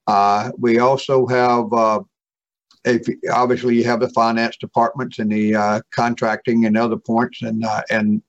Uh, 0.06 0.50
we 0.56 0.78
also 0.78 1.26
have 1.26 1.70
uh, 1.73 2.00
if 2.88 3.07
obviously 3.33 3.76
you 3.76 3.85
have 3.85 4.00
the 4.00 4.09
finance 4.11 4.57
departments 4.57 5.18
and 5.18 5.30
the 5.30 5.54
uh, 5.54 5.80
contracting 5.90 6.66
and 6.66 6.76
other 6.76 6.97
points 6.97 7.42
and 7.42 7.64
uh, 7.64 7.83
and 7.90 8.23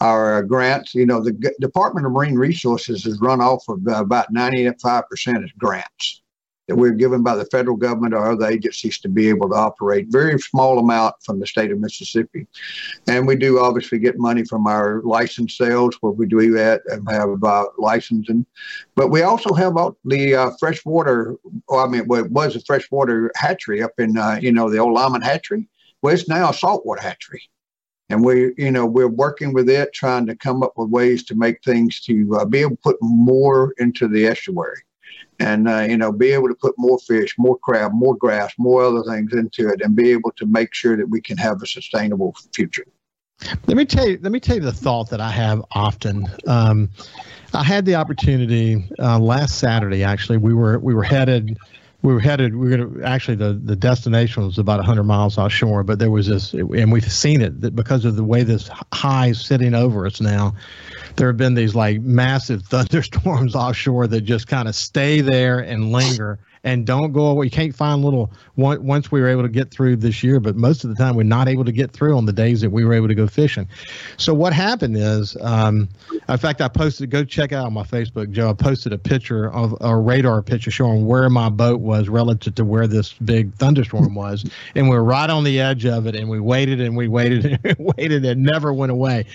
our 0.00 0.42
grants. 0.42 0.94
You 0.94 1.06
know, 1.06 1.22
the 1.22 1.32
G- 1.32 1.50
Department 1.60 2.06
of 2.06 2.12
Marine 2.12 2.36
Resources 2.36 3.06
is 3.06 3.20
run 3.20 3.40
off 3.40 3.64
of 3.68 3.80
about 3.86 4.32
95% 4.32 5.44
as 5.44 5.50
grants 5.58 6.21
that 6.68 6.76
we're 6.76 6.92
given 6.92 7.22
by 7.22 7.34
the 7.34 7.44
federal 7.46 7.76
government 7.76 8.14
or 8.14 8.30
other 8.30 8.46
agencies 8.46 8.98
to 9.00 9.08
be 9.08 9.28
able 9.28 9.48
to 9.48 9.54
operate. 9.54 10.06
Very 10.08 10.38
small 10.38 10.78
amount 10.78 11.16
from 11.24 11.40
the 11.40 11.46
state 11.46 11.72
of 11.72 11.80
Mississippi. 11.80 12.46
And 13.08 13.26
we 13.26 13.36
do 13.36 13.58
obviously 13.58 13.98
get 13.98 14.18
money 14.18 14.44
from 14.44 14.66
our 14.66 15.02
license 15.02 15.56
sales 15.56 15.96
where 16.00 16.12
we 16.12 16.26
do 16.26 16.52
that 16.52 16.82
and 16.86 17.08
have 17.10 17.42
uh, 17.42 17.66
licensing. 17.78 18.46
But 18.94 19.08
we 19.08 19.22
also 19.22 19.52
have 19.54 19.74
the 20.04 20.34
uh, 20.34 20.50
freshwater, 20.58 21.36
well, 21.68 21.84
I 21.84 21.88
mean, 21.88 22.06
well, 22.06 22.24
it 22.24 22.30
was 22.30 22.54
a 22.54 22.60
freshwater 22.60 23.32
hatchery 23.34 23.82
up 23.82 23.92
in, 23.98 24.16
uh, 24.16 24.38
you 24.40 24.52
know, 24.52 24.70
the 24.70 24.78
old 24.78 24.94
Lyman 24.94 25.22
hatchery. 25.22 25.68
Well, 26.00 26.14
it's 26.14 26.28
now 26.28 26.50
a 26.50 26.54
saltwater 26.54 27.02
hatchery 27.02 27.42
and 28.08 28.24
we 28.24 28.52
you 28.58 28.70
know 28.70 28.84
we're 28.84 29.08
working 29.08 29.52
with 29.52 29.70
it 29.70 29.92
trying 29.92 30.26
to 30.26 30.36
come 30.36 30.62
up 30.62 30.72
with 30.76 30.90
ways 30.90 31.22
to 31.22 31.34
make 31.36 31.62
things 31.62 32.00
to 32.00 32.36
uh, 32.36 32.44
be 32.44 32.58
able 32.58 32.72
to 32.72 32.82
put 32.82 32.96
more 33.00 33.72
into 33.78 34.08
the 34.08 34.26
estuary 34.26 34.82
and 35.42 35.68
uh, 35.68 35.80
you 35.80 35.96
know 35.96 36.12
be 36.12 36.32
able 36.32 36.48
to 36.48 36.54
put 36.54 36.74
more 36.78 36.98
fish 36.98 37.34
more 37.36 37.58
crab 37.58 37.92
more 37.92 38.16
grass 38.16 38.52
more 38.58 38.82
other 38.84 39.02
things 39.02 39.32
into 39.32 39.68
it 39.68 39.80
and 39.82 39.96
be 39.96 40.10
able 40.10 40.32
to 40.32 40.46
make 40.46 40.72
sure 40.72 40.96
that 40.96 41.08
we 41.08 41.20
can 41.20 41.36
have 41.36 41.60
a 41.62 41.66
sustainable 41.66 42.34
future. 42.54 42.86
Let 43.66 43.76
me 43.76 43.84
tell 43.84 44.08
you 44.08 44.18
let 44.22 44.32
me 44.32 44.40
tell 44.40 44.56
you 44.56 44.62
the 44.62 44.72
thought 44.72 45.10
that 45.10 45.20
i 45.20 45.30
have 45.30 45.64
often. 45.72 46.26
Um, 46.46 46.88
i 47.54 47.62
had 47.62 47.84
the 47.84 47.96
opportunity 47.96 48.84
uh, 48.98 49.18
last 49.18 49.58
saturday 49.58 50.02
actually 50.04 50.38
we 50.38 50.54
were 50.54 50.78
we 50.78 50.94
were 50.94 51.02
headed 51.02 51.58
we 52.02 52.12
were 52.12 52.20
headed 52.20 52.56
we 52.56 52.68
were 52.68 52.76
going 52.76 52.94
to 52.94 53.04
actually 53.04 53.36
the 53.36 53.54
the 53.64 53.76
destination 53.76 54.44
was 54.44 54.58
about 54.58 54.78
100 54.78 55.04
miles 55.04 55.38
offshore 55.38 55.82
but 55.82 55.98
there 55.98 56.10
was 56.10 56.26
this 56.26 56.52
and 56.52 56.92
we've 56.92 57.10
seen 57.10 57.40
it 57.40 57.60
that 57.60 57.74
because 57.74 58.04
of 58.04 58.16
the 58.16 58.24
way 58.24 58.42
this 58.42 58.68
high 58.92 59.28
is 59.28 59.40
sitting 59.40 59.74
over 59.74 60.06
us 60.06 60.20
now 60.20 60.54
there 61.16 61.28
have 61.28 61.36
been 61.36 61.54
these 61.54 61.74
like 61.74 62.00
massive 62.02 62.62
thunderstorms 62.66 63.54
offshore 63.54 64.06
that 64.06 64.22
just 64.22 64.48
kind 64.48 64.68
of 64.68 64.74
stay 64.74 65.20
there 65.20 65.60
and 65.60 65.92
linger 65.92 66.38
and 66.64 66.86
don't 66.86 67.12
go 67.12 67.26
away. 67.26 67.46
You 67.46 67.50
can't 67.50 67.74
find 67.74 68.04
little 68.04 68.32
once 68.56 69.10
we 69.10 69.20
were 69.20 69.28
able 69.28 69.42
to 69.42 69.48
get 69.48 69.70
through 69.70 69.96
this 69.96 70.22
year, 70.22 70.38
but 70.40 70.56
most 70.56 70.84
of 70.84 70.90
the 70.90 70.96
time 70.96 71.16
we're 71.16 71.24
not 71.24 71.48
able 71.48 71.64
to 71.64 71.72
get 71.72 71.90
through 71.90 72.16
on 72.16 72.26
the 72.26 72.32
days 72.32 72.60
that 72.60 72.70
we 72.70 72.84
were 72.84 72.94
able 72.94 73.08
to 73.08 73.14
go 73.14 73.26
fishing. 73.26 73.68
So 74.16 74.32
what 74.32 74.52
happened 74.52 74.96
is, 74.96 75.36
um, 75.40 75.88
in 76.28 76.38
fact, 76.38 76.60
I 76.60 76.68
posted. 76.68 77.10
Go 77.10 77.24
check 77.24 77.52
out 77.52 77.66
on 77.66 77.72
my 77.72 77.82
Facebook, 77.82 78.30
Joe. 78.30 78.50
I 78.50 78.52
posted 78.52 78.92
a 78.92 78.98
picture 78.98 79.52
of 79.52 79.76
a 79.80 79.96
radar 79.96 80.42
picture 80.42 80.70
showing 80.70 81.06
where 81.06 81.28
my 81.28 81.48
boat 81.48 81.80
was 81.80 82.08
relative 82.08 82.54
to 82.56 82.64
where 82.64 82.86
this 82.86 83.12
big 83.14 83.54
thunderstorm 83.54 84.14
was, 84.14 84.44
and 84.74 84.88
we 84.88 84.96
we're 84.96 85.02
right 85.02 85.30
on 85.30 85.44
the 85.44 85.60
edge 85.60 85.84
of 85.84 86.06
it. 86.06 86.14
And 86.14 86.28
we 86.28 86.40
waited 86.40 86.80
and 86.80 86.96
we 86.96 87.08
waited 87.08 87.58
and 87.64 87.76
waited 87.96 88.24
and 88.24 88.42
never 88.42 88.72
went 88.72 88.92
away. 88.92 89.26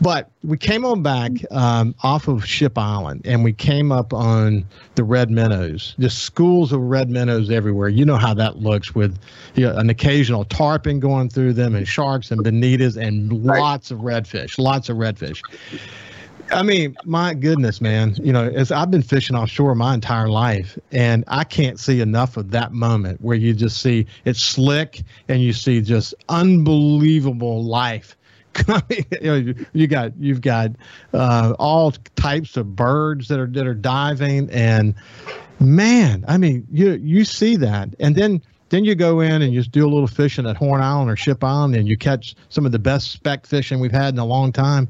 But 0.00 0.30
we 0.42 0.56
came 0.56 0.84
on 0.84 1.02
back 1.02 1.32
um, 1.50 1.94
off 2.02 2.28
of 2.28 2.44
Ship 2.44 2.76
Island 2.76 3.22
and 3.24 3.44
we 3.44 3.52
came 3.52 3.92
up 3.92 4.12
on 4.12 4.64
the 4.94 5.04
Red 5.04 5.30
Minnows, 5.30 5.94
just 5.98 6.18
schools 6.18 6.72
of 6.72 6.80
red 6.80 7.10
minnows 7.10 7.50
everywhere. 7.50 7.88
You 7.88 8.04
know 8.04 8.16
how 8.16 8.34
that 8.34 8.58
looks 8.58 8.94
with 8.94 9.18
you 9.54 9.66
know, 9.66 9.76
an 9.76 9.90
occasional 9.90 10.44
tarpon 10.44 11.00
going 11.00 11.28
through 11.28 11.54
them 11.54 11.74
and 11.74 11.86
sharks 11.86 12.30
and 12.30 12.44
bonitas 12.44 12.96
and 12.96 13.32
lots 13.44 13.90
of 13.90 14.00
redfish, 14.00 14.58
lots 14.58 14.88
of 14.88 14.96
redfish. 14.96 15.42
I 16.52 16.62
mean, 16.62 16.96
my 17.04 17.34
goodness, 17.34 17.80
man. 17.80 18.14
You 18.22 18.32
know, 18.32 18.48
as 18.48 18.70
I've 18.70 18.90
been 18.90 19.02
fishing 19.02 19.34
offshore 19.34 19.74
my 19.74 19.94
entire 19.94 20.28
life, 20.28 20.78
and 20.92 21.24
I 21.26 21.44
can't 21.44 21.78
see 21.80 22.00
enough 22.00 22.36
of 22.36 22.52
that 22.52 22.72
moment 22.72 23.20
where 23.20 23.36
you 23.36 23.52
just 23.52 23.82
see 23.82 24.06
it's 24.24 24.40
slick 24.40 25.02
and 25.28 25.42
you 25.42 25.52
see 25.52 25.80
just 25.80 26.14
unbelievable 26.28 27.64
life 27.64 28.16
you, 28.88 29.04
know, 29.22 29.54
you 29.72 29.86
got 29.86 30.16
you've 30.18 30.40
got 30.40 30.72
uh, 31.12 31.54
all 31.58 31.92
types 32.16 32.56
of 32.56 32.74
birds 32.76 33.28
that 33.28 33.38
are 33.38 33.46
that 33.48 33.66
are 33.66 33.74
diving, 33.74 34.50
and 34.50 34.94
man, 35.60 36.24
I 36.28 36.38
mean, 36.38 36.66
you 36.70 36.92
you 36.92 37.24
see 37.24 37.56
that, 37.56 37.90
and 38.00 38.14
then 38.14 38.42
then 38.68 38.84
you 38.84 38.94
go 38.94 39.20
in 39.20 39.42
and 39.42 39.52
you 39.52 39.60
just 39.60 39.72
do 39.72 39.86
a 39.86 39.90
little 39.90 40.08
fishing 40.08 40.46
at 40.46 40.56
Horn 40.56 40.80
Island 40.80 41.10
or 41.10 41.16
Ship 41.16 41.42
Island, 41.42 41.76
and 41.76 41.86
you 41.86 41.96
catch 41.96 42.34
some 42.48 42.66
of 42.66 42.72
the 42.72 42.78
best 42.78 43.10
speck 43.10 43.46
fishing 43.46 43.80
we've 43.80 43.92
had 43.92 44.14
in 44.14 44.18
a 44.18 44.24
long 44.24 44.52
time. 44.52 44.88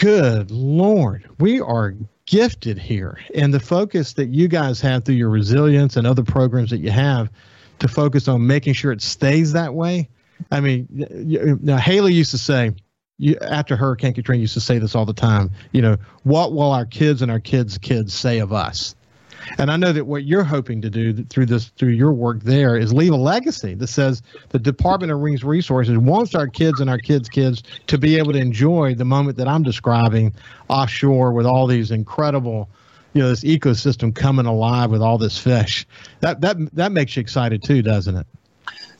Good 0.00 0.50
Lord, 0.50 1.28
we 1.38 1.60
are 1.60 1.94
gifted 2.26 2.78
here, 2.78 3.18
and 3.34 3.52
the 3.52 3.60
focus 3.60 4.14
that 4.14 4.28
you 4.28 4.48
guys 4.48 4.80
have 4.80 5.04
through 5.04 5.16
your 5.16 5.30
resilience 5.30 5.96
and 5.96 6.06
other 6.06 6.22
programs 6.22 6.70
that 6.70 6.78
you 6.78 6.90
have 6.90 7.30
to 7.80 7.88
focus 7.88 8.28
on 8.28 8.46
making 8.46 8.74
sure 8.74 8.92
it 8.92 9.02
stays 9.02 9.52
that 9.52 9.74
way 9.74 10.08
I 10.50 10.60
mean, 10.60 10.88
now 11.62 11.76
Haley 11.76 12.14
used 12.14 12.30
to 12.32 12.38
say, 12.38 12.72
you, 13.18 13.36
after 13.42 13.76
Hurricane 13.76 14.14
Katrina 14.14 14.40
used 14.40 14.54
to 14.54 14.60
say 14.60 14.78
this 14.78 14.94
all 14.94 15.04
the 15.04 15.12
time. 15.12 15.50
You 15.72 15.82
know, 15.82 15.96
what 16.22 16.52
will 16.52 16.72
our 16.72 16.86
kids 16.86 17.20
and 17.20 17.30
our 17.30 17.40
kids' 17.40 17.76
kids 17.76 18.14
say 18.14 18.38
of 18.38 18.52
us? 18.52 18.94
And 19.58 19.70
I 19.70 19.76
know 19.76 19.92
that 19.92 20.06
what 20.06 20.24
you're 20.24 20.44
hoping 20.44 20.82
to 20.82 20.90
do 20.90 21.24
through 21.24 21.46
this, 21.46 21.68
through 21.76 21.90
your 21.90 22.12
work 22.12 22.40
there, 22.40 22.76
is 22.76 22.92
leave 22.92 23.12
a 23.12 23.16
legacy 23.16 23.74
that 23.74 23.86
says 23.88 24.22
the 24.50 24.58
Department 24.58 25.12
of 25.12 25.18
Marine 25.18 25.38
Resources 25.42 25.96
wants 25.98 26.34
our 26.34 26.46
kids 26.46 26.80
and 26.80 26.88
our 26.88 26.98
kids' 26.98 27.28
kids 27.28 27.62
to 27.86 27.98
be 27.98 28.16
able 28.16 28.32
to 28.32 28.38
enjoy 28.38 28.94
the 28.94 29.04
moment 29.04 29.36
that 29.38 29.48
I'm 29.48 29.62
describing 29.62 30.34
offshore 30.68 31.32
with 31.32 31.46
all 31.46 31.66
these 31.66 31.90
incredible, 31.90 32.68
you 33.12 33.22
know, 33.22 33.28
this 33.28 33.44
ecosystem 33.44 34.14
coming 34.14 34.46
alive 34.46 34.90
with 34.90 35.02
all 35.02 35.18
this 35.18 35.38
fish. 35.38 35.86
That 36.20 36.40
that 36.42 36.56
that 36.74 36.92
makes 36.92 37.16
you 37.16 37.20
excited 37.20 37.62
too, 37.62 37.82
doesn't 37.82 38.16
it? 38.16 38.26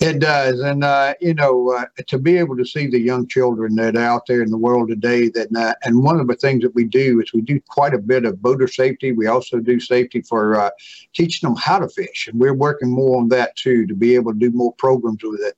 It 0.00 0.18
does, 0.18 0.60
and 0.60 0.82
uh, 0.82 1.12
you 1.20 1.34
know, 1.34 1.72
uh, 1.72 1.84
to 2.06 2.18
be 2.18 2.38
able 2.38 2.56
to 2.56 2.64
see 2.64 2.86
the 2.86 2.98
young 2.98 3.28
children 3.28 3.74
that 3.74 3.98
are 3.98 4.02
out 4.02 4.22
there 4.26 4.40
in 4.40 4.50
the 4.50 4.56
world 4.56 4.88
today, 4.88 5.28
that 5.28 5.54
uh, 5.54 5.74
and 5.84 6.02
one 6.02 6.18
of 6.18 6.26
the 6.26 6.36
things 6.36 6.62
that 6.62 6.74
we 6.74 6.84
do 6.84 7.20
is 7.20 7.34
we 7.34 7.42
do 7.42 7.60
quite 7.68 7.92
a 7.92 7.98
bit 7.98 8.24
of 8.24 8.40
boater 8.40 8.66
safety. 8.66 9.12
We 9.12 9.26
also 9.26 9.58
do 9.58 9.78
safety 9.78 10.22
for 10.22 10.58
uh, 10.58 10.70
teaching 11.12 11.46
them 11.46 11.56
how 11.58 11.80
to 11.80 11.88
fish, 11.90 12.28
and 12.28 12.40
we're 12.40 12.54
working 12.54 12.90
more 12.90 13.18
on 13.18 13.28
that 13.28 13.54
too 13.56 13.86
to 13.88 13.94
be 13.94 14.14
able 14.14 14.32
to 14.32 14.38
do 14.38 14.50
more 14.52 14.72
programs 14.78 15.22
with 15.22 15.42
it, 15.42 15.54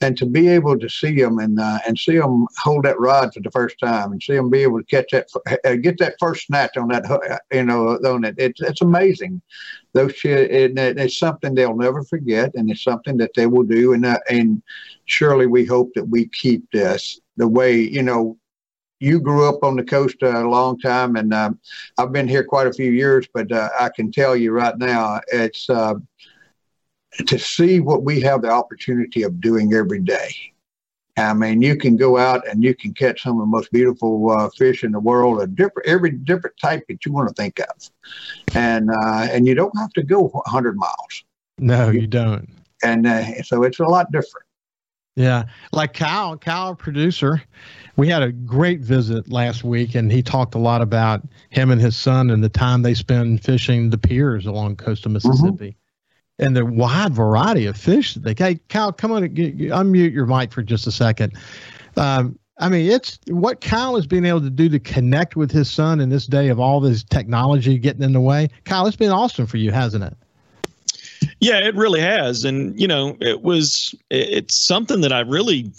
and 0.00 0.16
to 0.18 0.24
be 0.24 0.46
able 0.46 0.78
to 0.78 0.88
see 0.88 1.20
them 1.20 1.40
and 1.40 1.58
uh, 1.58 1.80
and 1.84 1.98
see 1.98 2.16
them 2.16 2.46
hold 2.58 2.84
that 2.84 3.00
rod 3.00 3.34
for 3.34 3.40
the 3.40 3.50
first 3.50 3.76
time, 3.80 4.12
and 4.12 4.22
see 4.22 4.36
them 4.36 4.50
be 4.50 4.62
able 4.62 4.78
to 4.78 4.86
catch 4.86 5.10
that, 5.10 5.26
uh, 5.64 5.74
get 5.74 5.98
that 5.98 6.14
first 6.20 6.46
snatch 6.46 6.76
on 6.76 6.86
that, 6.90 7.40
you 7.50 7.64
know, 7.64 7.98
on 8.04 8.22
it. 8.22 8.36
It's 8.38 8.60
it's 8.60 8.82
amazing 8.82 9.42
those 9.92 10.12
it, 10.24 10.78
it's 10.78 11.18
something 11.18 11.54
they'll 11.54 11.76
never 11.76 12.02
forget, 12.04 12.52
and 12.54 12.70
it's 12.70 12.84
something 12.84 13.16
that 13.18 13.32
they 13.34 13.46
will 13.46 13.64
do. 13.64 13.92
And 13.92 14.06
uh, 14.06 14.18
and 14.28 14.62
surely 15.06 15.46
we 15.46 15.64
hope 15.64 15.90
that 15.94 16.08
we 16.08 16.28
keep 16.28 16.70
this 16.70 17.20
the 17.36 17.48
way 17.48 17.80
you 17.80 18.02
know. 18.02 18.36
You 19.02 19.18
grew 19.18 19.48
up 19.48 19.64
on 19.64 19.76
the 19.76 19.82
coast 19.82 20.16
a 20.22 20.46
long 20.46 20.78
time, 20.78 21.16
and 21.16 21.32
um, 21.32 21.58
I've 21.96 22.12
been 22.12 22.28
here 22.28 22.44
quite 22.44 22.66
a 22.66 22.72
few 22.72 22.90
years. 22.90 23.26
But 23.32 23.50
uh, 23.50 23.70
I 23.80 23.88
can 23.88 24.12
tell 24.12 24.36
you 24.36 24.52
right 24.52 24.76
now, 24.76 25.20
it's 25.32 25.70
uh, 25.70 25.94
to 27.26 27.38
see 27.38 27.80
what 27.80 28.02
we 28.02 28.20
have 28.20 28.42
the 28.42 28.50
opportunity 28.50 29.22
of 29.22 29.40
doing 29.40 29.72
every 29.72 30.00
day 30.00 30.30
I 31.20 31.32
mean, 31.34 31.62
you 31.62 31.76
can 31.76 31.96
go 31.96 32.16
out 32.16 32.46
and 32.48 32.62
you 32.62 32.74
can 32.74 32.94
catch 32.94 33.22
some 33.22 33.38
of 33.38 33.40
the 33.40 33.46
most 33.46 33.70
beautiful 33.72 34.30
uh, 34.30 34.48
fish 34.50 34.84
in 34.84 34.92
the 34.92 35.00
world, 35.00 35.40
a 35.40 35.46
different 35.46 35.88
every 35.88 36.10
different 36.10 36.56
type 36.60 36.84
that 36.88 37.04
you 37.04 37.12
want 37.12 37.28
to 37.28 37.34
think 37.34 37.60
of, 37.60 37.90
and 38.54 38.90
uh, 38.90 39.28
and 39.30 39.46
you 39.46 39.54
don't 39.54 39.76
have 39.78 39.90
to 39.94 40.02
go 40.02 40.28
100 40.28 40.76
miles. 40.76 41.24
No, 41.58 41.90
you, 41.90 42.06
don't. 42.06 42.48
And 42.82 43.06
uh, 43.06 43.42
so 43.42 43.62
it's 43.62 43.80
a 43.80 43.84
lot 43.84 44.10
different. 44.12 44.46
Yeah, 45.16 45.44
like 45.72 45.92
Kyle, 45.92 46.38
Kyle, 46.38 46.74
producer, 46.74 47.42
we 47.96 48.08
had 48.08 48.22
a 48.22 48.32
great 48.32 48.80
visit 48.80 49.30
last 49.30 49.64
week, 49.64 49.94
and 49.94 50.10
he 50.10 50.22
talked 50.22 50.54
a 50.54 50.58
lot 50.58 50.80
about 50.80 51.22
him 51.50 51.70
and 51.70 51.80
his 51.80 51.96
son 51.96 52.30
and 52.30 52.42
the 52.42 52.48
time 52.48 52.82
they 52.82 52.94
spend 52.94 53.42
fishing 53.42 53.90
the 53.90 53.98
piers 53.98 54.46
along 54.46 54.76
coast 54.76 55.04
of 55.04 55.12
mm-hmm. 55.12 55.28
Mississippi. 55.28 55.76
And 56.40 56.56
the 56.56 56.64
wide 56.64 57.14
variety 57.14 57.66
of 57.66 57.76
fish 57.76 58.14
that 58.14 58.20
they. 58.24 58.34
Hey, 58.36 58.58
Kyle, 58.68 58.92
come 58.92 59.12
on, 59.12 59.22
get, 59.34 59.56
unmute 59.58 60.12
your 60.12 60.26
mic 60.26 60.52
for 60.52 60.62
just 60.62 60.86
a 60.86 60.92
second. 60.92 61.34
Um, 61.96 62.38
I 62.58 62.68
mean, 62.68 62.90
it's 62.90 63.18
what 63.28 63.60
Kyle 63.60 63.94
has 63.96 64.06
been 64.06 64.26
able 64.26 64.40
to 64.40 64.50
do 64.50 64.68
to 64.68 64.78
connect 64.78 65.36
with 65.36 65.50
his 65.50 65.70
son 65.70 66.00
in 66.00 66.08
this 66.08 66.26
day 66.26 66.48
of 66.48 66.60
all 66.60 66.80
this 66.80 67.02
technology 67.02 67.78
getting 67.78 68.02
in 68.02 68.12
the 68.12 68.20
way. 68.20 68.48
Kyle, 68.64 68.86
it's 68.86 68.96
been 68.96 69.10
awesome 69.10 69.46
for 69.46 69.56
you, 69.56 69.70
hasn't 69.70 70.04
it? 70.04 70.16
Yeah, 71.40 71.58
it 71.58 71.74
really 71.74 72.00
has, 72.00 72.44
and 72.44 72.78
you 72.78 72.86
know, 72.86 73.16
it 73.20 73.42
was 73.42 73.94
it's 74.10 74.54
something 74.54 75.00
that 75.02 75.12
I 75.12 75.20
really 75.20 75.70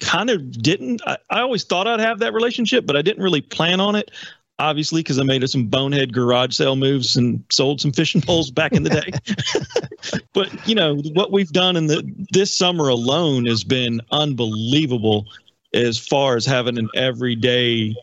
kind 0.00 0.30
of 0.30 0.50
didn't. 0.62 1.02
I, 1.06 1.18
I 1.30 1.40
always 1.40 1.64
thought 1.64 1.86
I'd 1.86 2.00
have 2.00 2.18
that 2.20 2.32
relationship, 2.32 2.86
but 2.86 2.96
I 2.96 3.02
didn't 3.02 3.22
really 3.22 3.40
plan 3.40 3.80
on 3.80 3.94
it 3.94 4.10
obviously 4.58 5.02
because 5.02 5.18
I 5.18 5.24
made 5.24 5.48
some 5.48 5.66
bonehead 5.66 6.12
garage 6.12 6.54
sale 6.54 6.76
moves 6.76 7.16
and 7.16 7.42
sold 7.50 7.80
some 7.80 7.92
fishing 7.92 8.20
poles 8.20 8.50
back 8.50 8.72
in 8.72 8.82
the 8.82 8.90
day. 8.90 10.18
but 10.32 10.68
you 10.68 10.74
know 10.74 10.96
what 11.12 11.32
we've 11.32 11.52
done 11.52 11.76
in 11.76 11.86
the 11.86 12.04
this 12.30 12.56
summer 12.56 12.88
alone 12.88 13.46
has 13.46 13.64
been 13.64 14.00
unbelievable 14.10 15.26
as 15.72 15.98
far 15.98 16.36
as 16.36 16.46
having 16.46 16.78
an 16.78 16.88
everyday 16.94 17.94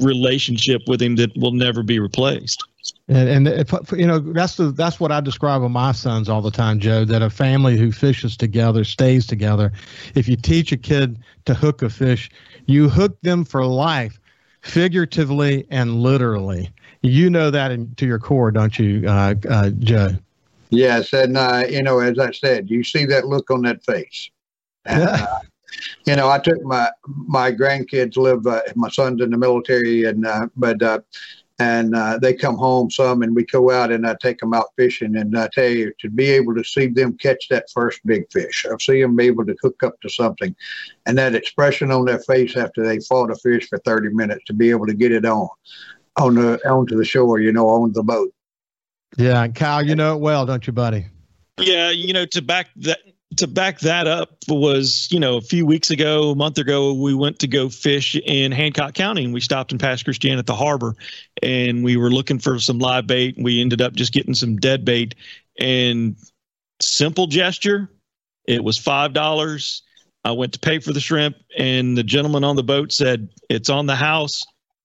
relationship 0.00 0.82
with 0.86 1.00
him 1.00 1.16
that 1.16 1.34
will 1.36 1.52
never 1.52 1.82
be 1.82 1.98
replaced. 1.98 2.62
And, 3.08 3.46
and 3.46 3.68
you 3.92 4.06
know 4.06 4.18
that's 4.18 4.56
the 4.56 4.72
that's 4.72 4.98
what 4.98 5.12
I 5.12 5.20
describe 5.20 5.62
with 5.62 5.70
my 5.70 5.92
sons 5.92 6.28
all 6.28 6.42
the 6.42 6.50
time, 6.50 6.80
Joe. 6.80 7.04
That 7.04 7.22
a 7.22 7.30
family 7.30 7.76
who 7.76 7.92
fishes 7.92 8.36
together 8.36 8.84
stays 8.84 9.26
together. 9.26 9.72
If 10.14 10.28
you 10.28 10.36
teach 10.36 10.72
a 10.72 10.76
kid 10.76 11.18
to 11.44 11.54
hook 11.54 11.82
a 11.82 11.90
fish, 11.90 12.30
you 12.66 12.88
hook 12.88 13.18
them 13.22 13.44
for 13.44 13.64
life 13.64 14.18
figuratively 14.68 15.66
and 15.70 16.02
literally. 16.02 16.70
You 17.02 17.30
know 17.30 17.50
that 17.50 17.70
in, 17.70 17.94
to 17.96 18.06
your 18.06 18.18
core, 18.18 18.50
don't 18.50 18.78
you, 18.78 19.08
uh, 19.08 19.34
uh, 19.48 19.70
Joe? 19.70 20.10
Yes, 20.70 21.12
and 21.12 21.36
uh, 21.36 21.64
you 21.68 21.82
know, 21.82 22.00
as 22.00 22.18
I 22.18 22.32
said, 22.32 22.68
you 22.68 22.84
see 22.84 23.04
that 23.06 23.26
look 23.26 23.50
on 23.50 23.62
that 23.62 23.84
face. 23.84 24.30
And, 24.84 25.02
uh, 25.08 25.38
you 26.06 26.16
know, 26.16 26.28
I 26.28 26.38
took 26.38 26.62
my 26.62 26.90
my 27.06 27.52
grandkids 27.52 28.16
live. 28.16 28.46
Uh, 28.46 28.62
my 28.74 28.88
son's 28.88 29.22
in 29.22 29.30
the 29.30 29.38
military, 29.38 30.04
and 30.04 30.26
uh, 30.26 30.48
but 30.56 30.82
and 31.58 31.94
uh, 31.94 32.18
they 32.18 32.34
come 32.34 32.56
home 32.56 32.90
some 32.90 33.22
and 33.22 33.34
we 33.34 33.44
go 33.44 33.70
out 33.70 33.90
and 33.90 34.06
I 34.06 34.14
take 34.20 34.38
them 34.38 34.54
out 34.54 34.66
fishing 34.76 35.16
and 35.16 35.36
I 35.36 35.48
tell 35.52 35.68
you 35.68 35.92
to 35.98 36.08
be 36.08 36.30
able 36.30 36.54
to 36.54 36.62
see 36.62 36.86
them 36.86 37.18
catch 37.18 37.48
that 37.48 37.66
first 37.72 38.00
big 38.06 38.30
fish 38.30 38.64
I 38.70 38.76
see 38.80 39.02
them 39.02 39.16
be 39.16 39.26
able 39.26 39.44
to 39.46 39.56
hook 39.60 39.82
up 39.82 40.00
to 40.02 40.08
something. 40.08 40.54
And 41.06 41.18
that 41.18 41.34
expression 41.34 41.90
on 41.90 42.04
their 42.04 42.20
face 42.20 42.56
after 42.56 42.84
they 42.84 43.00
fought 43.00 43.32
a 43.32 43.36
fish 43.36 43.68
for 43.68 43.78
30 43.78 44.10
minutes 44.10 44.44
to 44.46 44.52
be 44.52 44.70
able 44.70 44.86
to 44.86 44.94
get 44.94 45.12
it 45.12 45.24
on 45.24 45.48
on 46.16 46.34
the 46.34 46.60
onto 46.68 46.96
the 46.96 47.04
shore 47.04 47.40
you 47.40 47.52
know 47.52 47.68
on 47.68 47.92
the 47.92 48.02
boat. 48.02 48.32
Yeah 49.16 49.48
Kyle 49.48 49.84
you 49.84 49.96
know 49.96 50.14
it 50.14 50.20
well 50.20 50.46
don't 50.46 50.66
you 50.66 50.72
buddy? 50.72 51.06
Yeah 51.58 51.90
you 51.90 52.12
know 52.12 52.26
to 52.26 52.40
back 52.40 52.68
that 52.76 53.00
to 53.36 53.46
back 53.46 53.80
that 53.80 54.06
up 54.06 54.36
was, 54.48 55.08
you 55.10 55.20
know, 55.20 55.36
a 55.36 55.40
few 55.40 55.66
weeks 55.66 55.90
ago, 55.90 56.30
a 56.30 56.34
month 56.34 56.58
ago, 56.58 56.94
we 56.94 57.14
went 57.14 57.38
to 57.40 57.46
go 57.46 57.68
fish 57.68 58.16
in 58.16 58.52
Hancock 58.52 58.94
County 58.94 59.24
and 59.24 59.34
we 59.34 59.40
stopped 59.40 59.70
in 59.70 59.78
Pass 59.78 60.02
Christian 60.02 60.38
at 60.38 60.46
the 60.46 60.54
harbor 60.54 60.96
and 61.42 61.84
we 61.84 61.96
were 61.96 62.10
looking 62.10 62.38
for 62.38 62.58
some 62.58 62.78
live 62.78 63.06
bait. 63.06 63.36
And 63.36 63.44
We 63.44 63.60
ended 63.60 63.82
up 63.82 63.92
just 63.92 64.12
getting 64.12 64.34
some 64.34 64.56
dead 64.56 64.84
bait 64.84 65.14
and 65.58 66.16
simple 66.80 67.26
gesture. 67.26 67.90
It 68.46 68.64
was 68.64 68.78
$5. 68.78 69.82
I 70.24 70.32
went 70.32 70.54
to 70.54 70.58
pay 70.58 70.78
for 70.78 70.92
the 70.92 71.00
shrimp 71.00 71.36
and 71.56 71.96
the 71.96 72.02
gentleman 72.02 72.44
on 72.44 72.56
the 72.56 72.62
boat 72.62 72.92
said, 72.92 73.28
it's 73.50 73.68
on 73.68 73.86
the 73.86 73.96
house. 73.96 74.44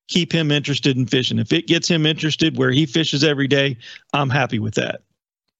Keep 0.10 0.34
him 0.34 0.52
interested 0.52 0.98
in 0.98 1.08
fishing. 1.08 1.40
If 1.40 1.54
it 1.54 1.66
gets 1.66 1.88
him 1.88 2.06
interested 2.06 2.58
where 2.58 2.72
he 2.72 2.86
fishes 2.86 3.24
every 3.24 3.48
day, 3.48 3.78
I'm 4.12 4.30
happy 4.30 4.60
with 4.60 4.76
that. 4.76 5.02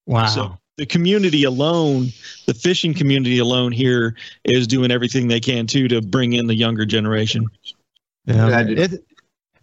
Wow. 0.06 0.26
So 0.26 0.58
the 0.78 0.86
community 0.86 1.44
alone, 1.44 2.08
the 2.46 2.54
fishing 2.54 2.94
community 2.94 3.40
alone 3.40 3.72
here 3.72 4.16
is 4.44 4.68
doing 4.68 4.92
everything 4.92 5.28
they 5.28 5.40
can 5.40 5.68
too 5.68 5.88
to 5.88 6.02
bring 6.02 6.34
in 6.34 6.48
the 6.48 6.56
younger 6.56 6.86
generation. 6.86 7.46
Yeah, 8.26 8.64
it, 8.68 9.04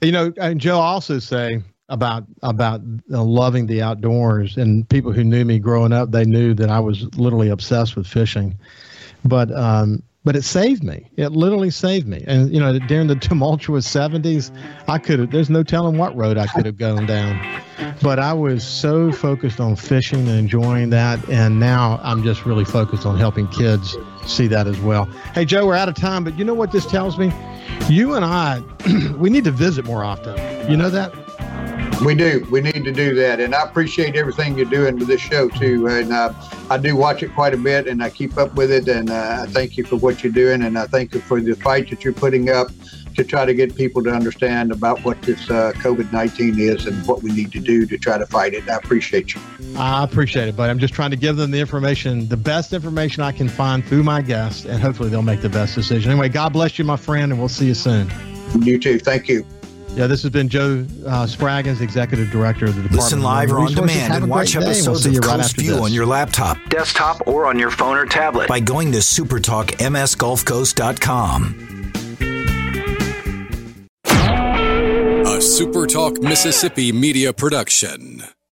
you 0.01 0.13
know, 0.13 0.33
and 0.41 0.61
Joe 0.61 0.79
also 0.79 1.19
say 1.19 1.63
about 1.89 2.25
about 2.43 2.83
uh, 3.13 3.23
loving 3.23 3.67
the 3.67 3.83
outdoors, 3.83 4.57
and 4.57 4.89
people 4.89 5.13
who 5.13 5.25
knew 5.25 5.45
me 5.45 5.59
growing 5.59 5.93
up, 5.93 6.11
they 6.13 6.25
knew 6.25 6.55
that 6.55 6.71
I 6.71 6.79
was 6.79 7.03
literally 7.17 7.49
obsessed 7.49 7.97
with 7.97 8.07
fishing. 8.07 8.57
But 9.25 9.51
um, 9.53 10.03
but 10.31 10.37
it 10.37 10.45
saved 10.45 10.85
me. 10.85 11.11
It 11.17 11.33
literally 11.33 11.71
saved 11.71 12.07
me. 12.07 12.23
And 12.25 12.55
you 12.55 12.61
know, 12.61 12.79
during 12.79 13.09
the 13.09 13.17
tumultuous 13.29 13.85
'70s, 13.85 14.57
I 14.87 14.97
could 14.97 15.19
have. 15.19 15.33
There's 15.33 15.51
no 15.51 15.65
telling 15.65 15.99
what 15.99 16.17
road 16.17 16.39
I 16.39 16.47
could 16.47 16.67
have 16.67 16.77
gone 16.77 17.05
down. 17.05 17.45
But 18.01 18.21
I 18.21 18.33
was 18.33 18.63
so 18.63 19.11
focused 19.11 19.59
on 19.59 19.75
fishing 19.75 20.29
and 20.29 20.39
enjoying 20.39 20.91
that, 20.91 21.29
and 21.29 21.59
now 21.59 21.99
I'm 22.05 22.23
just 22.23 22.47
really 22.47 22.65
focused 22.65 23.07
on 23.07 23.19
helping 23.19 23.49
kids 23.49 23.97
see 24.25 24.47
that 24.47 24.69
as 24.69 24.79
well. 24.79 25.07
Hey, 25.35 25.45
Joe, 25.45 25.67
we're 25.67 25.75
out 25.75 25.89
of 25.89 25.97
time, 25.97 26.23
but 26.23 26.39
you 26.39 26.45
know 26.45 26.55
what 26.55 26.71
this 26.71 26.87
tells 26.87 27.19
me? 27.19 27.33
You 27.89 28.15
and 28.15 28.25
I, 28.25 28.63
we 29.17 29.31
need 29.31 29.43
to 29.43 29.51
visit 29.51 29.85
more 29.85 30.05
often. 30.05 30.37
You 30.71 30.77
know 30.77 30.91
that? 30.91 31.13
We 32.05 32.15
do. 32.15 32.47
We 32.51 32.63
need 32.63 32.85
to 32.85 32.93
do 32.93 33.15
that. 33.17 33.41
And 33.41 33.55
I 33.55 33.63
appreciate 33.63 34.17
everything 34.17 34.57
you're 34.57 34.65
doing 34.65 34.97
with 34.97 35.09
this 35.09 35.21
show, 35.21 35.49
too. 35.49 35.87
And 35.89 36.13
uh, 36.13 36.33
I 36.71 36.79
do 36.79 36.97
watch 36.97 37.23
it 37.23 37.35
quite 37.35 37.53
a 37.53 37.59
bit 37.59 37.87
and 37.87 38.03
I 38.03 38.09
keep 38.09 38.39
up 38.39 38.55
with 38.55 38.71
it. 38.73 38.89
And 38.89 39.11
uh, 39.11 39.41
I 39.43 39.47
thank 39.47 39.77
you 39.77 39.85
for 39.85 39.97
what 39.97 40.25
you're 40.25 40.33
doing. 40.33 40.63
And 40.63 40.79
I 40.79 40.87
thank 40.87 41.15
you 41.15 41.21
for 41.21 41.41
the 41.41 41.55
fight 41.57 41.91
that 41.91 42.03
you're 42.03 42.15
putting 42.15 42.49
up 42.49 42.69
to 43.17 43.25
try 43.25 43.45
to 43.45 43.53
get 43.53 43.75
people 43.75 44.03
to 44.03 44.11
understand 44.11 44.73
about 44.73 45.05
what 45.05 45.21
this 45.23 45.51
uh, 45.51 45.73
COVID 45.77 46.13
19 46.13 46.59
is 46.59 46.87
and 46.87 47.07
what 47.07 47.23
we 47.23 47.33
need 47.33 47.53
to 47.53 47.61
do 47.61 47.85
to 47.87 47.99
try 47.99 48.17
to 48.17 48.27
fight 48.27 48.55
it. 48.55 48.69
I 48.69 48.77
appreciate 48.77 49.35
you. 49.35 49.41
I 49.77 50.05
appreciate 50.05 50.49
it, 50.49 50.57
but 50.57 50.71
I'm 50.71 50.79
just 50.79 50.95
trying 50.95 51.11
to 51.11 51.17
give 51.17 51.37
them 51.37 51.51
the 51.51 51.61
information, 51.61 52.29
the 52.29 52.37
best 52.37 52.73
information 52.73 53.23
I 53.23 53.33
can 53.33 53.49
find 53.49 53.85
through 53.85 54.05
my 54.05 54.23
guests, 54.23 54.65
and 54.65 54.81
hopefully 54.81 55.11
they'll 55.11 55.23
make 55.23 55.43
the 55.43 55.49
best 55.49 55.75
decision. 55.75 56.11
Anyway, 56.11 56.29
God 56.29 56.53
bless 56.53 56.79
you, 56.79 56.85
my 56.85 56.97
friend, 56.97 57.33
and 57.33 57.39
we'll 57.39 57.49
see 57.49 57.67
you 57.67 57.75
soon. 57.75 58.11
You 58.61 58.79
too. 58.79 58.99
Thank 58.99 59.29
you. 59.29 59.45
Yeah, 59.97 60.07
this 60.07 60.23
has 60.23 60.31
been 60.31 60.49
Joe 60.49 60.87
uh, 61.05 61.27
Spraggins, 61.27 61.81
Executive 61.81 62.31
Director 62.31 62.67
of 62.67 62.77
the 62.77 62.83
Department. 62.83 63.03
Of 63.03 63.11
Defense. 63.11 63.13
Listen 63.13 63.23
live 63.23 63.51
or 63.53 63.59
on 63.59 63.75
demand 63.75 64.15
and 64.15 64.31
watch 64.31 64.55
episodes 64.57 65.05
we'll 65.07 65.17
of 65.19 65.23
Coast 65.23 65.57
right 65.59 65.65
View 65.65 65.73
this. 65.73 65.81
on 65.81 65.93
your 65.93 66.07
laptop, 66.07 66.57
desktop, 66.69 67.27
or 67.27 67.47
on 67.47 67.59
your 67.59 67.71
phone 67.71 67.97
or 67.97 68.07
tablet 68.07 68.49
by 68.49 68.61
going 68.61 68.93
to 68.93 68.99
supertalkmsgulfcoast.com. 68.99 71.67
A 75.21 75.43
SuperTalk 75.43 76.23
Mississippi 76.23 76.93
media 76.93 77.33
production. 77.33 78.23